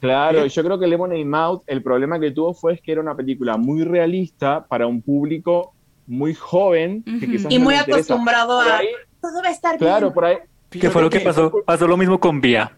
[0.00, 3.00] Claro, y yo creo que Lemonade Mouth, el problema que tuvo fue es que era
[3.00, 5.74] una película muy realista para un público
[6.06, 7.30] muy joven que Ujú.
[7.32, 8.88] quizás Y no muy acostumbrado a ahí,
[9.20, 10.14] todo va a estar claro, bien.
[10.14, 10.36] por ahí.
[10.70, 11.52] ¿Qué fue lo que pasó?
[11.66, 12.72] Pasó lo mismo con Vía.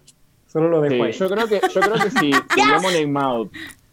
[0.46, 1.12] Solo lo dejo Sí, ahí.
[1.12, 3.50] yo creo que, yo creo que si, si Lemonade Mouth,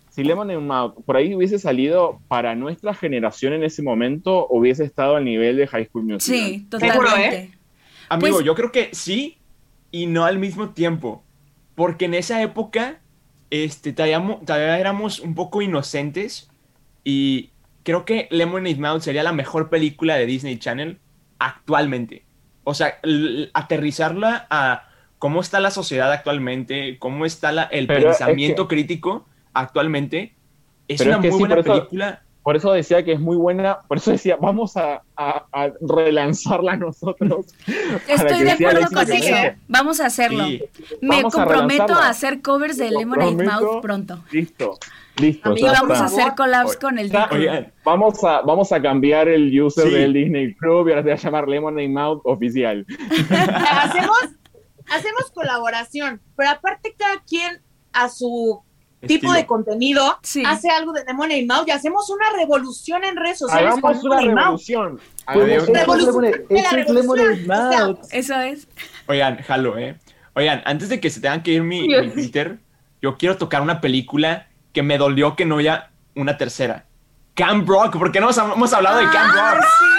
[0.09, 5.15] si Lemonade Mouth por ahí hubiese salido para nuestra generación en ese momento, hubiese estado
[5.15, 6.21] al nivel de High School Musical.
[6.39, 7.57] Sí, Seguro, totalmente.
[8.09, 9.37] Amigo, Pues- yo creo que sí
[9.91, 11.23] y no al mismo tiempo.
[11.75, 12.99] Porque en esa época
[13.51, 16.49] este, todavía, todavía éramos un poco inocentes
[17.03, 17.49] y
[17.83, 20.99] creo que Lemonade Mouth sería la mejor película de Disney Channel
[21.39, 22.23] actualmente.
[22.63, 22.99] O sea,
[23.53, 29.25] aterrizarla a cómo está la sociedad actualmente, cómo está la- el Pero es pensamiento crítico
[29.53, 30.35] actualmente.
[30.87, 32.23] Es una es que muy sí, buena eso- película.
[32.49, 36.77] Por eso decía que es muy buena, por eso decía, vamos a, a- a relanzarla
[36.77, 37.45] nosotros.
[38.07, 39.17] Estoy de acuerdo que contigo.
[39.35, 39.57] merece.
[39.67, 40.45] Vamos a hacerlo.
[40.47, 40.63] Sí.
[40.99, 43.45] Me Vamos comprometo a hacer covers de Lemonade.
[43.45, 44.23] Mouth pronto.
[44.31, 44.79] Listo,
[45.17, 45.55] listo.
[45.55, 46.03] Y ya vamos está.
[46.03, 47.11] a hacer collabs Oye, con el.
[47.31, 49.93] Oigan, Vamos a, vamos a cambiar el user Sí.
[49.93, 52.83] del Disney Club y ahora se va a llamar Lemonade Mouth oficial.
[53.29, 54.17] hacemos,
[54.89, 57.61] hacemos colaboración, pero aparte cada quien
[57.93, 58.63] a su
[59.01, 59.33] tipo estilo.
[59.33, 60.43] de contenido Sí.
[60.45, 64.21] hace algo de Lemonade Mouth y hacemos una revolución en redes sociales Hagamos con una
[64.21, 64.99] revolución.
[68.11, 68.67] Eso es.
[69.07, 69.97] Oigan, jalo, ¿eh?
[70.35, 72.59] Oigan, antes de que se tengan que ir mi, mi Twitter,
[73.01, 76.85] yo quiero tocar una película que me dolió que no haya una tercera.
[77.33, 79.63] Camp Rock, ¿por qué no hemos, hablado de Camp Ah, Rock?
[79.63, 79.98] sí, ¿Por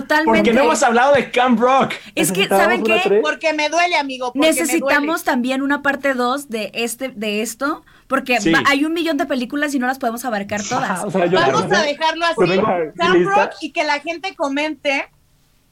[0.00, 0.50] totalmente.
[0.50, 1.92] qué no hemos hablado de Camp Rock?
[2.14, 3.00] Es que, ¿saben qué?
[3.04, 3.20] tres.
[3.22, 4.32] Porque me duele, amigo.
[4.32, 8.52] porque me Necesitamos también una parte 2 de este de esto porque Sí.
[8.66, 11.04] hay un millón de películas y no las podemos abarcar todas.
[11.04, 11.34] O sea, duele.
[11.34, 12.34] yo- Vamos a dejarlo así.
[12.36, 12.50] Pues
[12.96, 13.34] Camp ¿lista?
[13.46, 15.08] Rock y que la gente comente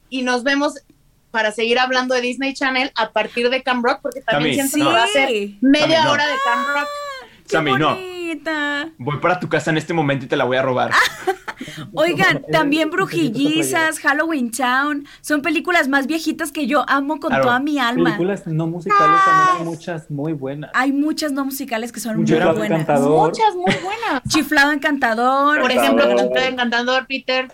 [0.09, 0.75] y nos vemos
[1.31, 4.89] para seguir hablando de Disney Channel a partir de Camp Rock porque también Sammy, siento
[4.91, 5.29] que va a ser
[5.61, 6.11] media Sammy, no.
[6.11, 6.87] hora de Camp Rock.
[7.43, 7.97] ¡Qué Sammy, no.
[8.35, 8.89] Bonita!
[8.97, 10.91] Voy para tu casa en este momento y te la voy a robar.
[11.93, 17.43] Oigan, también Brujillizas, Halloween Town, son películas más viejitas que yo amo con Claro.
[17.43, 18.05] toda mi alma.
[18.11, 20.71] Películas no musicales también hay muchas muy buenas.
[20.73, 22.57] Hay muchas no musicales que son muy buenas.
[22.57, 23.29] encantador.
[23.29, 24.23] Muchas muy buenas.
[24.27, 25.61] Chiflado Encantador.
[25.61, 27.47] Por ejemplo, Chiflado Encantador, Peter.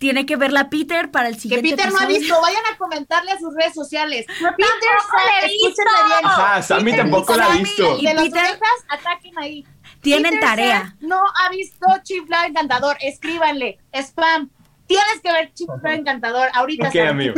[0.00, 3.32] Tiene que verla Peter para el Que siguiente Peter no ha visto, vayan a comentarle
[3.32, 4.24] a sus redes sociales.
[4.26, 6.20] Peter, la he escúchenme bien.
[6.24, 7.98] Ah, Sammy Peter tampoco la ha visto.
[7.98, 9.66] Y de las Peter- orejas, ataquen ahí.
[10.00, 10.96] Tienen Peter tarea.
[11.00, 12.96] No ha visto Chiflado Encantador.
[13.02, 13.78] Escríbanle.
[13.92, 14.48] Spam.
[14.86, 16.48] Tienes que ver Chiflado Encantador.
[16.54, 16.88] Ahorita.
[16.88, 17.08] Ok, Sammy.
[17.28, 17.34] amigo.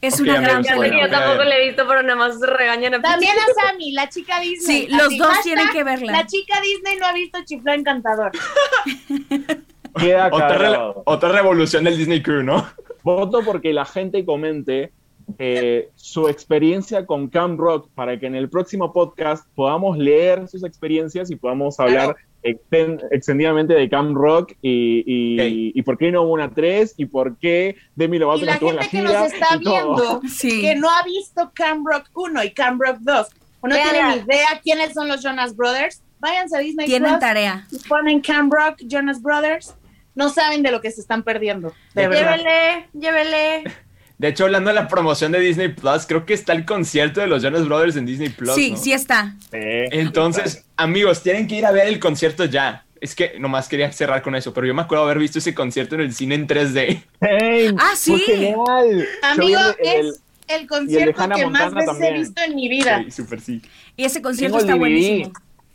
[0.00, 1.18] Es una amigos, gran bueno, que yo película.
[1.20, 4.86] tampoco le he visto, pero nada más regañan a También a Sammy, la chica Disney.
[4.86, 6.10] Sí, los Así, dos tienen que verla.
[6.12, 8.32] La chica Disney no ha visto Chiflado Encantador.
[9.96, 12.66] Queda Otra, re- otra revolución del Disney Crew, ¿no?
[13.02, 14.92] Voto porque la gente comente
[15.38, 20.64] eh, su experiencia con Camp Rock para que en el próximo podcast podamos leer sus
[20.64, 25.46] experiencias y podamos hablar exten- extendidamente de Camp Rock y, y, Ok.
[25.76, 28.70] y por qué no hubo una 3 y por qué Demi Lovato Y la estuvo
[28.70, 30.60] en la gente que gira nos está viendo, Sí.
[30.62, 33.26] que no ha visto Cam Rock 1 y Cam Rock 2,
[33.60, 33.92] o no Véanla.
[33.92, 37.66] tienen ni idea quiénes son los Jonas Brothers, váyanse a Disney Tienen Plus tarea.
[37.70, 39.74] y ponen Cam Rock, Jonas Brothers,
[40.14, 42.36] no saben de lo que se están perdiendo, de verdad.
[42.36, 43.64] Llévele, llévele.
[44.18, 47.28] De hecho, hablando de la promoción de Disney Plus, creo que está el concierto de
[47.28, 48.52] los Jonas Brothers en Disney Plus.
[48.56, 48.76] Sí, ¿no?
[48.76, 49.36] sí está.
[49.52, 52.84] Entonces, amigos, tienen que ir a ver el concierto ya.
[53.00, 55.94] Es que nomás quería cerrar con eso, pero yo me acuerdo haber visto ese concierto
[55.94, 57.00] en el cine en 3D.
[57.20, 58.24] Hey, Ah, fue sí.
[58.26, 59.06] genial.
[59.22, 63.04] Amigo, el- es el concierto que más veces he visto en mi vida.
[63.04, 63.62] Sí, súper sí.
[63.96, 64.78] Y ese concierto Tengo está DVD.
[64.80, 65.32] buenísimo.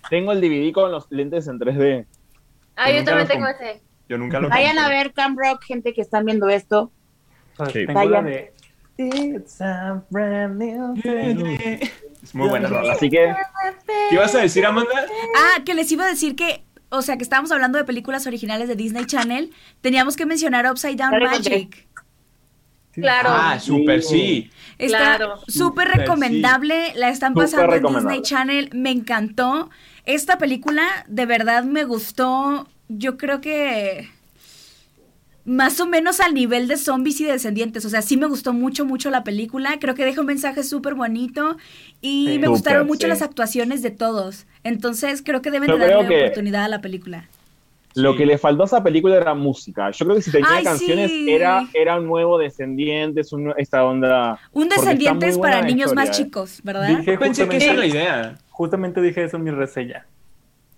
[0.09, 2.05] Tengo el DVD con los lentes en 3D.
[2.75, 3.81] Ah, yo también tengo ese.
[4.09, 4.85] Yo nunca lo Vayan compré.
[4.95, 6.91] a ver Cam Rock, gente que están viendo esto.
[7.57, 7.85] Sea, Sí.
[7.85, 8.25] tengo la Vayan.
[8.25, 8.53] de
[8.97, 11.79] It's a brand new day.
[12.21, 12.93] Es muy buena rola.
[12.93, 13.33] Así que
[14.09, 14.91] ¿Qué ibas a decir, Amanda?
[15.35, 18.67] Ah, que les iba a decir que, o sea, que estábamos hablando de películas originales
[18.67, 19.51] de Disney Channel,
[19.81, 21.17] teníamos que mencionar Upside Down.
[21.23, 21.87] Magic.
[22.93, 23.29] Claro.
[23.31, 24.49] Ah, súper sí.
[24.77, 25.39] Está Claro.
[25.47, 27.83] súper recomendable, la están pasando en.
[27.95, 29.69] Disney Channel, me encantó.
[30.05, 34.09] Esta película de verdad me gustó, yo creo que
[35.45, 38.85] más o menos al nivel de zombies y descendientes, o sea, sí me gustó mucho,
[38.85, 41.57] mucho la película, creo que deja un mensaje súper bonito
[41.99, 42.39] y Sí.
[42.39, 43.09] me gustaron mucho sí.
[43.09, 46.79] las actuaciones de todos, entonces creo que deben Yo de darle que- oportunidad a la
[46.79, 47.27] película.
[47.95, 49.91] Lo que le faltó a esa película era música.
[49.91, 51.31] Yo creo que si tenía Ay, canciones sí.
[51.31, 54.39] era, era un nuevo Descendientes, un esta onda.
[54.51, 56.25] Un descendientes para niños más historia, ¿eh?
[56.25, 56.87] chicos, ¿verdad?
[56.97, 58.37] Dije Yo pensé que esa era la idea.
[58.49, 60.05] justamente dije eso en mi reseña.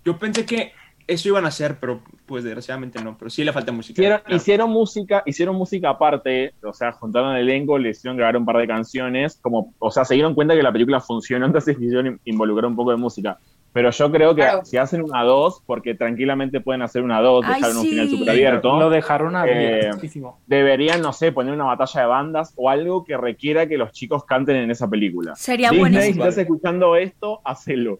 [0.04, 0.72] Yo pensé que
[1.08, 3.16] eso iban a hacer, pero pues desgraciadamente no.
[3.16, 4.00] Pero sí le falta música.
[4.00, 4.36] Hicieron, claro.
[4.36, 8.56] hicieron música, hicieron música aparte, o sea, juntaron el elenco, le hicieron grabar un par
[8.58, 12.20] de canciones, como, o sea, se dieron cuenta que la película funcionó, entonces quisieron in-
[12.24, 13.38] involucrar un poco de música.
[13.76, 14.64] Pero yo creo que Claro.
[14.64, 18.30] si hacen una 2, porque tranquilamente pueden hacer una 2, Ay, dejaron un final súper
[18.30, 20.40] abierto, Lo dejaron Eh, abiertísimo.
[20.46, 24.24] deberían, no sé, poner una batalla de bandas o algo que requiera que los chicos
[24.24, 25.36] canten en esa película.
[25.36, 26.24] Sería Disney, si buenísimo.
[26.24, 27.98] estás escuchando esto, hacelo.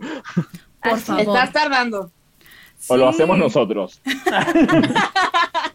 [0.82, 1.20] Por favor.
[1.20, 2.10] Estás tardando.
[2.88, 4.00] O lo hacemos nosotros.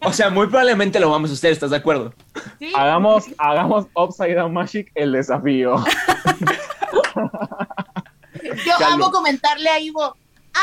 [0.04, 2.12] O sea, muy probablemente lo vamos a hacer, ¿estás de acuerdo?
[2.58, 2.72] ¿Sí?
[2.74, 5.76] Hagamos, hagamos Upside Down Magic el desafío.
[8.66, 10.16] Yo amo comentarle a Ivo,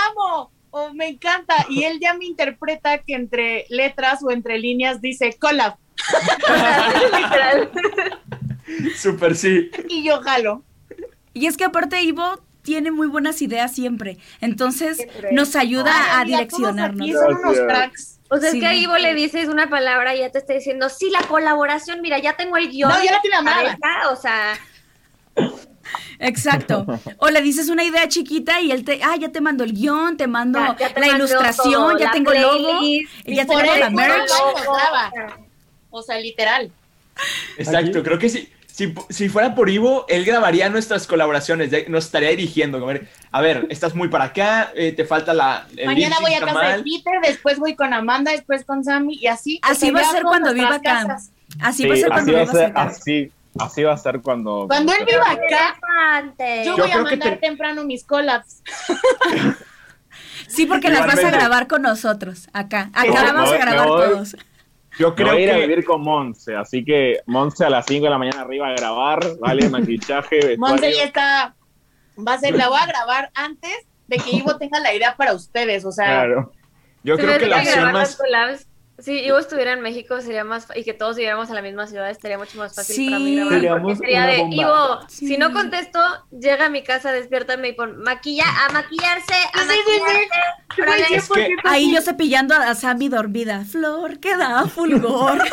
[0.10, 5.02] amo, o me encanta, y él ya me interpreta que entre letras o entre líneas
[5.02, 5.76] dice collab,
[7.18, 7.72] Literal.
[8.96, 9.70] Súper sí.
[9.88, 10.64] y yo jalo.
[11.34, 14.18] Y es que aparte Ivo tiene muy buenas ideas siempre.
[14.42, 15.32] Entonces Siempre.
[15.32, 17.08] nos ayuda Ay, a amiga, direccionarnos.
[17.10, 18.20] Todos aquí son unos cracks.
[18.30, 18.58] O sea, Sí.
[18.58, 21.22] es que a Ivo le dices una palabra y ya te está diciendo, sí, la
[21.28, 22.90] colaboración, mira, ya tengo el guion.
[22.90, 23.56] No, ya la tiene amada.
[23.80, 24.54] cabeza", O sea,
[26.20, 26.86] Exacto.
[27.18, 30.18] O le dices una idea chiquita y él te, ah, ya te mando el guion,
[30.18, 33.46] te mando ya- ya te la ilustración, todo, ya la tengo el logo, y ya
[33.46, 34.30] tenemos la merch.
[35.90, 36.72] O sea, literal.
[37.58, 42.06] Exacto, Aquí- creo que si, si, si fuera por Ivo, él grabaría nuestras colaboraciones, nos
[42.06, 42.80] estaría dirigiendo.
[42.80, 42.94] como,
[43.32, 45.68] A ver, estás muy para acá, eh, te falta la.
[45.76, 46.84] el Mañana voy a casa de.
[46.84, 49.60] Peter, después voy con Amanda, después con Sammy, y así.
[49.64, 51.06] Así va a ser cuando viva acá.
[51.06, 51.32] casas.
[51.60, 52.82] Así Sí, va a ser así cuando va a vivas ser, acá.
[52.84, 54.66] así, así va a ser cuando.
[54.68, 55.80] Cuando él viva acá,
[56.16, 56.66] antes.
[56.66, 58.62] yo, Yo voy a que mandar te- temprano mis collabs.
[60.48, 62.90] Sí, porque las vas a grabar con nosotros, acá.
[62.94, 64.36] Acá voy- vamos a grabar todos.
[64.98, 65.62] Yo creo a ir a que.
[65.68, 69.20] vivir con Monse, así que Monse a las 5 de la mañana arriba a grabar,
[69.40, 69.70] ¿vale?
[69.70, 71.56] Maquillaje, Monse ya está.
[72.18, 73.72] Va a ser, la voy a grabar antes
[74.08, 75.86] de que Ivo tenga la idea para ustedes.
[75.86, 76.52] O sea, Claro.
[77.04, 78.20] Yo creo que la que opción más.
[78.30, 78.68] las
[79.02, 81.88] Si Ivo estuviera en México sería más fa- y que todos viviéramos en la misma
[81.88, 83.06] ciudad estaría mucho más fácil Sí.
[83.10, 83.82] para mí grabar.
[83.82, 84.48] Porque sería de.
[84.52, 85.28] Ivo, Sí.
[85.28, 86.00] si no contesto,
[86.32, 90.82] llega a mi casa, despiértame y pon maquilla, a maquillarse, a Sí, sí, sí, sí.
[90.86, 91.16] maquillarse.
[91.16, 93.64] Es que- Ahí yo cepillando a Sammy dormida.
[93.66, 95.44] Flor, que da fulgor.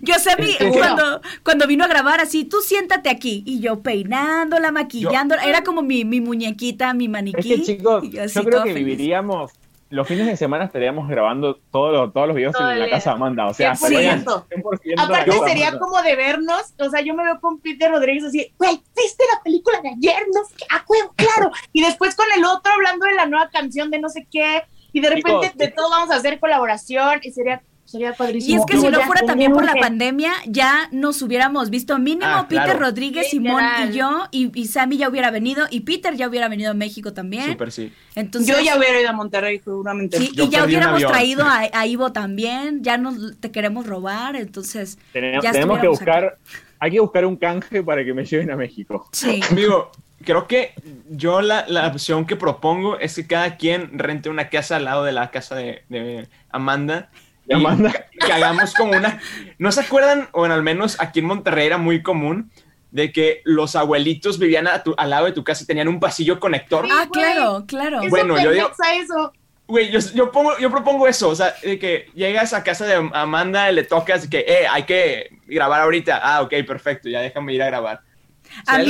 [0.00, 0.24] Yo Es
[0.58, 3.42] que- cuando, cuando vino a grabar así, tú siéntate aquí.
[3.46, 5.44] Y yo peinándola, maquillándola.
[5.44, 7.48] Era como mi, mi muñequita, mi Es maniquí.
[7.56, 8.84] que chicos, y así yo creo que feliz.
[8.86, 9.52] viviríamos
[9.92, 13.10] los fines de semana estaríamos grabando todos los, todos los videos Todo en la casa
[13.10, 13.46] de Amanda.
[13.46, 13.74] O sea, 100%.
[13.74, 15.84] estarían 100% en la Aparte sería Amanda.
[15.84, 19.42] como de vernos, o sea, yo me veo con Peter Rodríguez así, güey, ¿viste la
[19.42, 20.22] película de ayer?
[20.34, 20.84] No sé qué, ah,
[21.14, 21.52] claro.
[21.72, 24.62] Y después con el otro hablando de la nueva canción de no sé qué,
[24.92, 27.62] y de repente Chicos, de todo vamos a hacer colaboración, y sería,
[27.92, 28.56] sería padrísimo.
[28.56, 32.24] Y es que si no fuera también por la pandemia, ya nos hubiéramos visto mínimo
[32.26, 32.80] Ah, Peter claro.
[32.80, 36.70] Rodríguez, Simón y yo, y, y Sammy ya hubiera venido, y Peter ya hubiera venido
[36.72, 37.52] a México también.
[37.52, 37.92] Súper sí.
[38.14, 40.18] Entonces, Yo ya hubiera ido a Monterrey, seguramente.
[40.18, 44.98] sí, y ya hubiéramos traído a, a Ivo también, ya nos te queremos robar, entonces
[45.12, 46.38] Tenemos, ya tenemos que buscar,
[46.78, 49.08] hay que buscar un canje para que me lleven a México.
[49.12, 49.40] sí.
[49.50, 49.90] Amigo,
[50.24, 50.72] creo que
[51.10, 55.04] yo la, la opción que propongo es que cada quien rente una casa al lado
[55.04, 57.10] de la casa de, de Amanda.
[57.52, 57.92] Y Amanda.
[58.24, 59.20] Que, hagamos como una...
[59.58, 60.28] ¿No se acuerdan?
[60.32, 62.50] O en al menos aquí en Monterrey era muy común
[62.90, 65.98] de que los abuelitos vivían a tu- al lado de tu casa y tenían un
[65.98, 66.86] pasillo conector.
[66.90, 67.10] Ah, güey.
[67.10, 68.00] claro, claro.
[68.10, 69.32] Bueno, yo digo- eso.
[69.66, 72.94] Güey, yo, yo, pongo, yo propongo eso, o sea, de que llegas a casa de
[73.14, 76.20] Amanda y le tocas que, eh, hay que grabar ahorita.
[76.22, 78.00] Ah, ok, perfecto, ya déjame ir a grabar.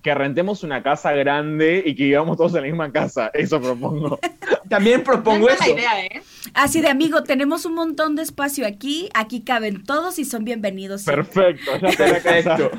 [0.04, 3.30] que rentemos una casa grande y que vivamos todos en la misma casa.
[3.32, 4.18] Eso propongo.
[4.68, 5.72] También No propongo es eso.
[5.72, 6.22] idea, ¿eh?
[6.52, 11.04] así de amigo, tenemos un montón de espacio aquí, aquí caben todos y son bienvenidos.
[11.04, 12.56] Perfecto, ya casa.
[12.56, 12.70] Perfecto.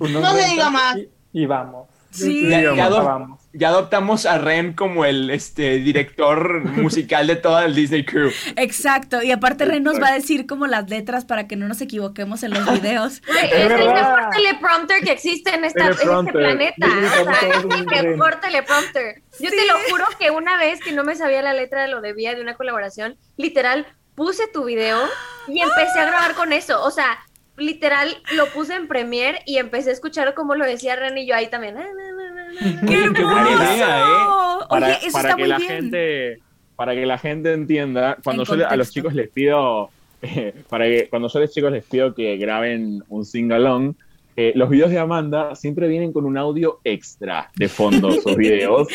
[0.00, 0.98] No se diga más.
[0.98, 1.88] Y, y vamos.
[2.10, 2.48] Sí.
[2.48, 7.64] Ya, Y ya adop- ya adoptamos a Ren como el este, director musical de toda
[7.64, 8.30] el Disney Crew.
[8.56, 11.80] Exacto, y aparte Ren nos va a decir como las letras para que no nos
[11.80, 13.20] equivoquemos en los videos.
[13.42, 16.86] Es el mejor teleprompter que existe en, esta, en este planeta.
[16.86, 17.64] Sí, O sea, es
[18.02, 19.22] el mejor teleprompter.
[19.40, 22.00] Yo te lo juro que una vez que no me sabía la letra de lo
[22.00, 24.98] de Vía de una colaboración, literal, puse tu video
[25.46, 26.82] y empecé a grabar con eso.
[26.82, 27.18] O sea,
[27.58, 31.34] literal, lo puse en Premiere y empecé a escuchar cómo lo decía Ren y yo
[31.34, 31.76] ahí también.
[32.86, 33.74] ¡Qué Qué buena hermoso!
[33.74, 34.64] idea, ¿eh?
[34.68, 35.70] Para, Oye, eso para está que muy la bien.
[35.70, 36.38] gente
[36.76, 39.90] para que la gente entienda cuando En yo a los chicos les pido
[40.22, 43.94] eh, para que cuando yo a los chicos les pido que graben un sing along
[44.36, 48.86] eh, los videos de Amanda siempre vienen con un audio extra de fondo sus videos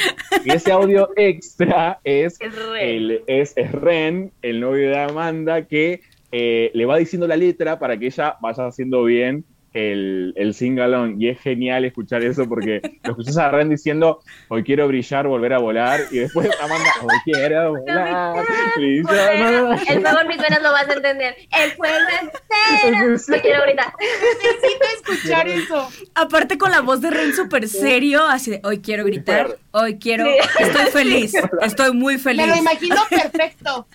[0.45, 2.77] y ese audio extra es Es Ren.
[2.79, 6.01] el, es, es Ren, el novio de Amanda, que
[6.35, 11.21] eh, le va diciendo la letra para que ella vaya haciendo bien el, el sing-along.
[11.21, 15.53] Y es genial escuchar eso porque lo escuchas a Ren diciendo, hoy quiero brillar, volver
[15.53, 15.99] a volar.
[16.09, 19.79] Y después Amanda, hoy quiero volar, brillar.
[19.87, 21.35] El fuego en mis venas lo vas a entender.
[21.51, 23.15] El fuego entero.
[23.27, 23.93] No quiero ahorita.
[24.43, 25.89] Necesito escuchar eso.
[26.15, 30.25] Aparte con la voz de Ren súper serio, así de hoy quiero gritar, hoy quiero,
[30.59, 32.47] estoy feliz, estoy muy feliz.
[32.47, 33.87] Me lo imagino perfecto.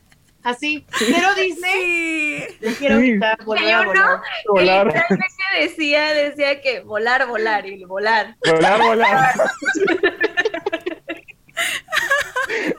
[0.43, 0.87] Así.
[0.99, 2.59] Pero Disney, Sí.
[2.61, 3.87] yo quiero a uno volar.
[3.87, 4.87] que Volar.
[4.87, 5.27] literalmente
[5.61, 8.37] decía, decía que volar, volar y volar.
[8.47, 9.35] Volar, volar.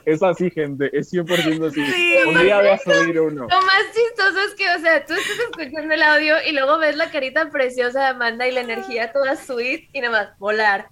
[0.05, 1.86] Es así, gente, es 100% así.
[1.86, 3.41] Sí, Un día voy a subir uno.
[3.47, 6.95] Lo más chistoso es que, o sea, tú estás escuchando el audio y luego ves
[6.95, 10.88] la carita preciosa de Amanda y la energía toda sweet y nada más volar.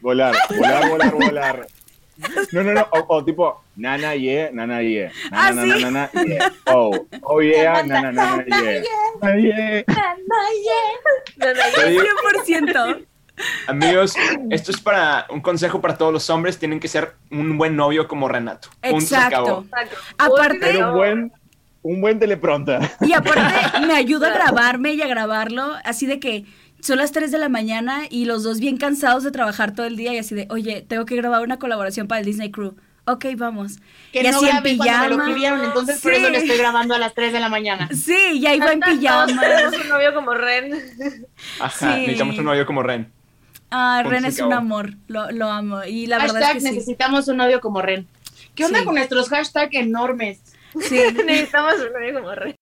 [0.00, 1.66] Volar, volar, volar, volar.
[2.52, 5.10] No, no, no, o, o tipo, nana, yeah, nana, yeah.
[5.30, 5.82] Nana, Ah, nana, sí.
[5.82, 6.52] nana, yeah.
[6.66, 8.82] Oh, oh, yeah, nana, nana, yeah.
[9.20, 9.84] Nana, yeah.
[11.36, 12.02] No, no, Te ya- digo,
[12.44, 13.06] 100%.
[13.66, 14.14] Amigos,
[14.50, 18.06] esto es para un consejo para todos los hombres, tienen que ser un buen novio
[18.06, 18.68] como Renato.
[18.80, 19.64] Punto, se acabó.
[19.64, 19.64] Exacto.
[19.88, 19.96] Exacto.
[20.18, 21.32] Aparte- Pero un buen,
[21.82, 22.80] un buen teleprompter.
[23.00, 26.44] Y aparte me ayuda a grabarme y a grabarlo, así de que
[26.84, 29.96] son las 3 de la mañana y los dos bien cansados de trabajar todo el
[29.96, 32.76] día y así de, oye, tengo que grabar una colaboración para el Disney Crew.
[33.06, 33.78] Ok, vamos.
[34.12, 35.24] Que y no así en me lo pijama.
[35.26, 36.20] pidieron, entonces por Sí.
[36.20, 37.88] eso le estoy grabando a las 3 de la mañana.
[37.94, 39.26] Sí, y ahí va en pijama.
[39.40, 40.72] tenemos un novio como Ren.
[41.60, 42.00] Ajá, Sí.
[42.00, 43.10] necesitamos un novio como Ren.
[43.70, 45.84] Ah, Punto, Ren es un amor, lo, lo amo.
[45.84, 46.74] Y la verdad hashtag es que sí.
[46.76, 48.06] necesitamos un novio como Ren.
[48.54, 48.84] ¿Qué onda Sí.
[48.84, 50.40] con nuestros hashtags enormes?
[50.80, 50.98] Sí.
[51.26, 52.54] Necesitamos un novio como Ren.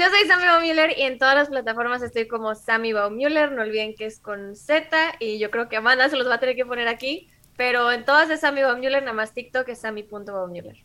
[0.00, 3.52] Yo soy Sammy Baumüller y en todas las plataformas estoy como Sammy Baumüller.
[3.52, 6.40] No olviden que es con Z y yo creo que Amanda se los va a
[6.40, 7.28] tener que poner aquí.
[7.58, 10.78] Pero en todas es Sammy Baumüller, nada más TikTok es Sammy.baumüller.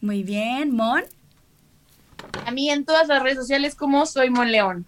[0.00, 1.04] Muy bien, Mon.
[2.46, 4.86] A mí en todas las redes sociales como soy Mon León.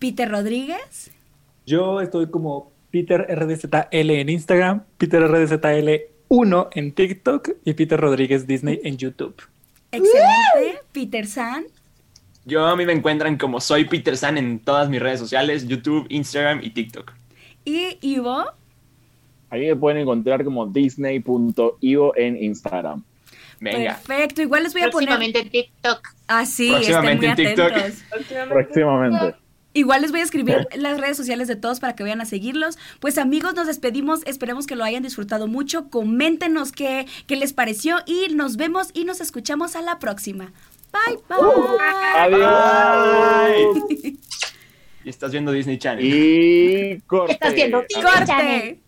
[0.00, 1.12] Peter Rodríguez.
[1.66, 8.80] Yo estoy como Peter RDZL en Instagram, Peter RDZL1 en TikTok y Peter Rodríguez Disney
[8.82, 9.40] en YouTube.
[9.92, 10.80] Excelente.
[10.92, 11.66] Peter San.
[12.44, 16.06] Yo a mí me encuentran como soy Peter San en todas mis redes sociales, YouTube,
[16.08, 17.12] Instagram y TikTok.
[17.64, 18.44] ¿Y Ivo?
[19.50, 23.02] Ahí me pueden encontrar como disney.io en Instagram.
[23.60, 24.00] Venga.
[24.06, 25.08] Perfecto, igual les voy a poner.
[25.08, 26.08] Próximamente en TikTok.
[26.28, 27.72] Ah, sí, Próximamente estén muy en TikTok.
[27.72, 28.48] atentos.
[28.48, 29.34] Próximamente.
[29.72, 32.76] Igual les voy a escribir las redes sociales de todos para que vayan a seguirlos.
[32.98, 34.26] Pues amigos, nos despedimos.
[34.26, 35.90] Esperemos que lo hayan disfrutado mucho.
[35.90, 40.52] Coméntenos qué, qué les pareció y nos vemos y nos escuchamos a la próxima.
[40.92, 41.38] Bye, bye.
[42.16, 43.78] Adiós.
[45.02, 46.04] Y estás viendo Disney Channel.
[46.04, 47.28] Y corte.
[47.28, 47.82] ¿Qué estás viendo?
[48.02, 48.80] Corte.